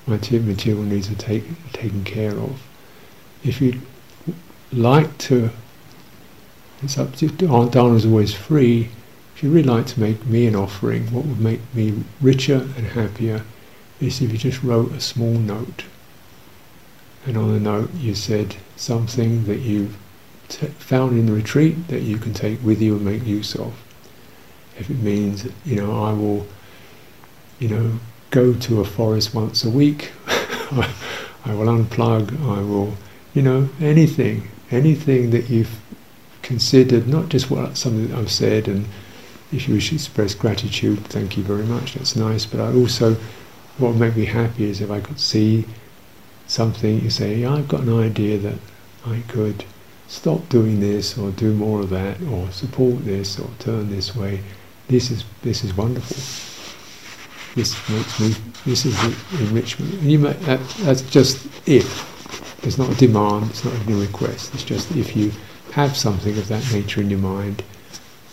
material 0.08 0.84
needs 0.84 1.10
are 1.12 1.16
take, 1.16 1.44
taken 1.72 2.04
care 2.04 2.38
of. 2.38 2.62
If 3.44 3.62
you'd 3.62 3.82
like 4.72 5.18
to, 5.20 5.50
it's 6.82 6.98
up 6.98 7.16
to 7.18 7.28
Dharma 7.28 7.96
is 7.96 8.06
always 8.06 8.34
free. 8.34 8.90
If 9.36 9.44
you 9.44 9.52
really 9.52 9.68
like 9.68 9.88
to 9.88 10.00
make 10.00 10.26
me 10.26 10.48
an 10.48 10.56
offering, 10.56 11.12
what 11.12 11.26
would 11.26 11.40
make 11.40 11.62
me 11.74 12.04
richer 12.22 12.70
and 12.78 12.88
happier 12.88 13.44
is 14.00 14.22
if 14.22 14.32
you 14.32 14.38
just 14.38 14.64
wrote 14.64 14.92
a 14.92 15.02
small 15.02 15.34
note. 15.34 15.86
And 17.26 17.38
on 17.38 17.54
the 17.54 17.60
note 17.60 17.94
you 17.96 18.14
said 18.14 18.56
something 18.76 19.46
that 19.46 19.60
you've 19.60 19.98
t- 20.48 20.68
found 20.68 21.18
in 21.18 21.26
the 21.26 21.34
retreat 21.34 21.88
that 21.88 22.02
you 22.02 22.18
can 22.18 22.34
take 22.34 22.64
with 22.64 22.82
you 22.82 22.96
and 22.96 23.06
make 23.06 23.26
use 23.26 23.56
of. 23.56 23.74
If 24.78 24.90
it 24.90 25.00
means, 25.00 25.48
you 25.66 25.78
know, 25.78 26.04
I 26.04 26.12
will, 26.14 26.46
you 27.60 27.70
know, 27.70 28.00
go 28.36 28.54
to 28.54 28.82
a 28.82 28.86
forest 28.86 29.34
once 29.34 29.64
a 29.64 29.70
week. 29.70 30.12
I 30.28 31.54
will 31.54 31.68
unplug. 31.68 32.38
I 32.42 32.62
will, 32.62 32.94
you 33.34 33.42
know, 33.42 33.70
anything, 33.80 34.50
anything 34.70 35.30
that 35.30 35.50
you've 35.50 35.80
considered, 36.42 37.08
not 37.08 37.30
just 37.30 37.50
what 37.50 37.78
something 37.78 38.10
that 38.10 38.18
I've 38.18 38.32
said, 38.32 38.68
and 38.68 38.88
if 39.54 39.70
you 39.70 39.76
wish 39.76 39.90
to 39.90 39.96
express 39.96 40.36
gratitude, 40.36 41.00
thank 41.06 41.38
you 41.38 41.44
very 41.44 41.64
much. 41.64 41.94
That's 41.94 42.18
nice. 42.18 42.46
But 42.46 42.60
I 42.60 42.74
also, 42.74 43.14
what 43.78 43.92
would 43.92 44.02
make 44.02 44.18
me 44.18 44.26
happy 44.26 44.66
is 44.66 44.82
if 44.82 44.92
I 44.92 45.00
could 45.00 45.22
see 45.22 45.64
something. 46.46 47.02
You 47.02 47.10
say, 47.10 47.36
yeah, 47.36 47.54
I've 47.54 47.70
got 47.70 47.82
an 47.82 47.98
idea 47.98 48.38
that 48.40 48.60
I 49.06 49.22
could 49.30 49.64
stop 50.10 50.50
doing 50.50 50.82
this, 50.82 51.18
or 51.18 51.32
do 51.32 51.54
more 51.54 51.80
of 51.80 51.90
that, 51.92 52.22
or 52.24 52.52
support 52.52 53.06
this, 53.06 53.40
or 53.40 53.48
turn 53.60 53.90
this 53.90 54.14
way. 54.14 54.42
This 54.90 55.10
is 55.10 55.24
this 55.42 55.64
is 55.64 55.78
wonderful 55.78 56.55
this 57.56 57.90
makes 57.90 58.20
me, 58.20 58.36
this 58.66 58.86
is 58.86 58.96
the 59.02 59.46
enrichment. 59.46 59.94
And 59.94 60.12
you 60.12 60.20
may, 60.20 60.34
that, 60.34 60.60
that's 60.80 61.02
just 61.02 61.48
if. 61.68 62.14
It's 62.66 62.78
not 62.78 62.90
a 62.90 62.96
demand, 62.96 63.50
it's 63.52 63.64
not 63.64 63.74
a 63.74 63.94
request, 63.96 64.54
it's 64.54 64.64
just 64.64 64.92
if 64.96 65.16
you 65.16 65.32
have 65.72 65.96
something 65.96 66.38
of 66.38 66.48
that 66.48 66.70
nature 66.74 67.02
in 67.02 67.10
your 67.10 67.20
mind, 67.20 67.64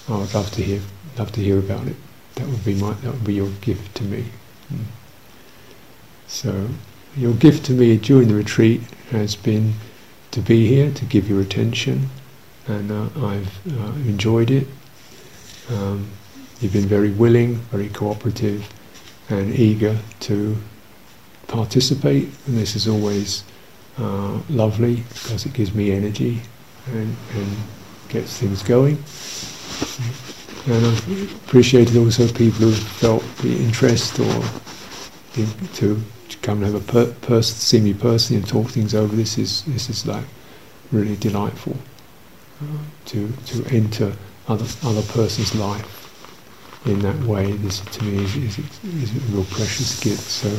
I 0.08 0.18
would 0.18 0.34
love 0.34 0.50
to 0.52 0.62
hear, 0.62 0.80
love 1.18 1.32
to 1.32 1.40
hear 1.40 1.58
about 1.58 1.86
it. 1.86 1.96
That 2.36 2.48
would 2.48 2.64
be 2.64 2.74
my, 2.74 2.92
that 2.92 3.12
would 3.12 3.24
be 3.24 3.34
your 3.34 3.50
gift 3.60 3.94
to 3.96 4.04
me. 4.04 4.24
Mm. 4.72 4.84
So, 6.26 6.68
your 7.16 7.34
gift 7.34 7.66
to 7.66 7.72
me 7.72 7.96
during 7.98 8.28
the 8.28 8.34
retreat 8.34 8.80
has 9.10 9.36
been 9.36 9.74
to 10.30 10.40
be 10.40 10.66
here, 10.66 10.90
to 10.92 11.04
give 11.04 11.28
your 11.28 11.42
attention, 11.42 12.08
and 12.66 12.90
uh, 12.90 13.08
I've 13.26 13.60
uh, 13.70 13.92
enjoyed 14.08 14.50
it. 14.50 14.66
Um, 15.70 16.08
you've 16.60 16.72
been 16.72 16.86
very 16.86 17.10
willing, 17.10 17.56
very 17.70 17.90
cooperative, 17.90 18.66
and 19.32 19.54
eager 19.54 19.98
to 20.20 20.56
participate, 21.46 22.28
and 22.46 22.56
this 22.56 22.76
is 22.76 22.88
always 22.88 23.44
uh, 23.98 24.38
lovely 24.48 24.96
because 25.12 25.46
it 25.46 25.52
gives 25.52 25.74
me 25.74 25.92
energy 25.92 26.40
and, 26.86 27.16
and 27.34 27.56
gets 28.08 28.38
things 28.38 28.62
going. 28.62 28.96
And 30.66 30.86
I've 30.86 31.46
appreciated 31.46 31.96
also 31.96 32.26
people 32.28 32.66
who 32.66 32.72
felt 32.72 33.24
the 33.38 33.56
interest 33.56 34.20
or 34.20 34.42
to, 35.74 36.00
to 36.28 36.38
come 36.42 36.62
and 36.62 36.72
have 36.72 36.96
a 36.96 37.12
per, 37.12 37.42
see 37.42 37.80
me 37.80 37.94
personally 37.94 38.42
and 38.42 38.48
talk 38.48 38.70
things 38.70 38.94
over. 38.94 39.14
This 39.16 39.38
is 39.38 39.64
this 39.64 39.90
is 39.90 40.06
like 40.06 40.24
really 40.92 41.16
delightful 41.16 41.76
uh, 42.62 42.78
to 43.06 43.32
to 43.46 43.64
enter 43.74 44.12
other 44.46 44.66
other 44.84 45.02
person's 45.02 45.54
life 45.54 46.01
in 46.86 46.98
that 47.00 47.18
way. 47.24 47.52
This 47.52 47.80
to 47.80 48.04
me 48.04 48.24
is, 48.24 48.36
is, 48.36 48.58
is 48.58 49.16
a 49.16 49.20
real 49.32 49.44
precious 49.44 50.00
gift. 50.00 50.22
So 50.22 50.50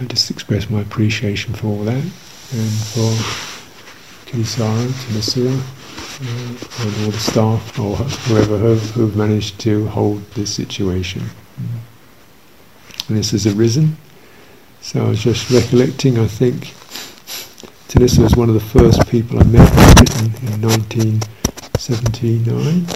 I 0.00 0.04
just 0.04 0.30
express 0.30 0.70
my 0.70 0.80
appreciation 0.80 1.54
for 1.54 1.66
all 1.68 1.84
that 1.84 2.04
and 2.52 2.70
for 2.92 3.10
Kittisaro, 4.26 4.88
Thanissara, 4.88 5.60
uh, 6.18 6.82
and 6.82 7.04
all 7.04 7.10
the 7.10 7.18
staff 7.18 7.78
or 7.78 7.96
whoever 7.96 8.58
have, 8.58 8.90
who've 8.90 9.16
managed 9.16 9.58
to 9.60 9.86
hold 9.88 10.28
this 10.32 10.54
situation. 10.54 11.22
And 13.08 13.16
this 13.16 13.30
has 13.30 13.46
arisen. 13.46 13.96
So 14.80 15.04
I 15.04 15.08
was 15.08 15.22
just 15.22 15.48
recollecting, 15.50 16.18
I 16.18 16.26
think 16.26 16.74
Tanissa 17.88 18.22
was 18.22 18.34
one 18.36 18.48
of 18.48 18.54
the 18.54 18.60
first 18.60 19.06
people 19.08 19.38
I 19.38 19.44
met 19.44 19.70
in 19.70 19.94
Britain 19.94 20.34
in 20.52 20.60
1979. 20.62 22.86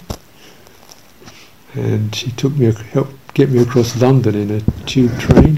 And 1.73 2.13
she 2.13 2.31
took 2.31 2.53
me, 2.53 2.71
helped 2.91 3.33
get 3.33 3.49
me 3.49 3.61
across 3.61 3.99
London 4.01 4.35
in 4.35 4.51
a 4.51 4.61
tube 4.85 5.17
train 5.19 5.57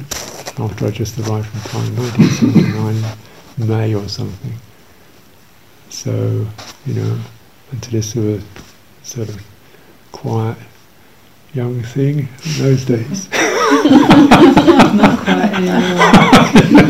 after 0.60 0.86
I 0.86 0.92
just 0.92 1.18
arrived 1.20 1.48
from 1.48 1.60
Thailand, 1.62 1.98
1979, 1.98 3.68
May 3.68 3.96
or 3.96 4.08
something. 4.08 4.54
So, 5.90 6.48
you 6.86 6.94
know, 6.94 7.20
and 7.72 7.82
to 7.82 7.92
this 7.92 8.12
sort 8.14 8.28
of, 8.28 8.44
sort 9.02 9.30
of 9.30 9.44
quiet 10.12 10.58
young 11.54 11.82
thing 11.82 12.20
in 12.20 12.52
those 12.58 12.86
days. 12.86 13.30
Not 13.84 15.20
quite 15.20 15.54
anymore. 15.54 15.98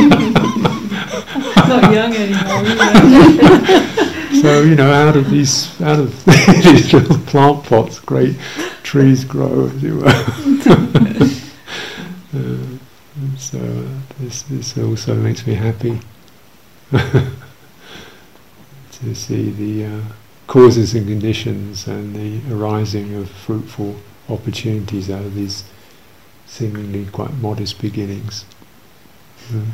Not 1.68 1.94
young 1.94 2.14
anymore, 2.14 2.64
either. 2.66 4.13
So, 4.44 4.62
you 4.62 4.76
know, 4.76 4.92
out 4.92 5.16
of 5.16 5.30
these, 5.30 5.82
out 5.82 6.02
of 6.02 6.26
these 6.66 6.92
little 6.92 7.18
plant 7.20 7.64
pots, 7.64 8.02
great 8.02 8.36
trees 8.84 9.24
grow, 9.24 9.68
as 9.68 9.82
it 9.82 9.94
were. 9.94 10.06
uh, 12.34 12.58
so 13.38 13.58
this, 14.20 14.42
this 14.42 14.78
also 14.78 15.16
makes 15.16 15.48
me 15.48 15.54
happy 15.54 16.02
to 16.92 17.32
see 19.16 19.50
the 19.52 19.86
uh, 19.86 20.02
causes 20.48 20.94
and 20.94 21.08
conditions 21.08 21.88
and 21.88 22.14
the 22.14 22.42
arising 22.54 23.16
of 23.16 23.30
fruitful 23.30 23.96
opportunities 24.28 25.10
out 25.10 25.24
of 25.24 25.36
these 25.36 25.64
seemingly 26.48 27.06
quite 27.06 27.32
modest 27.36 27.80
beginnings. 27.80 28.44
Mm. 29.48 29.68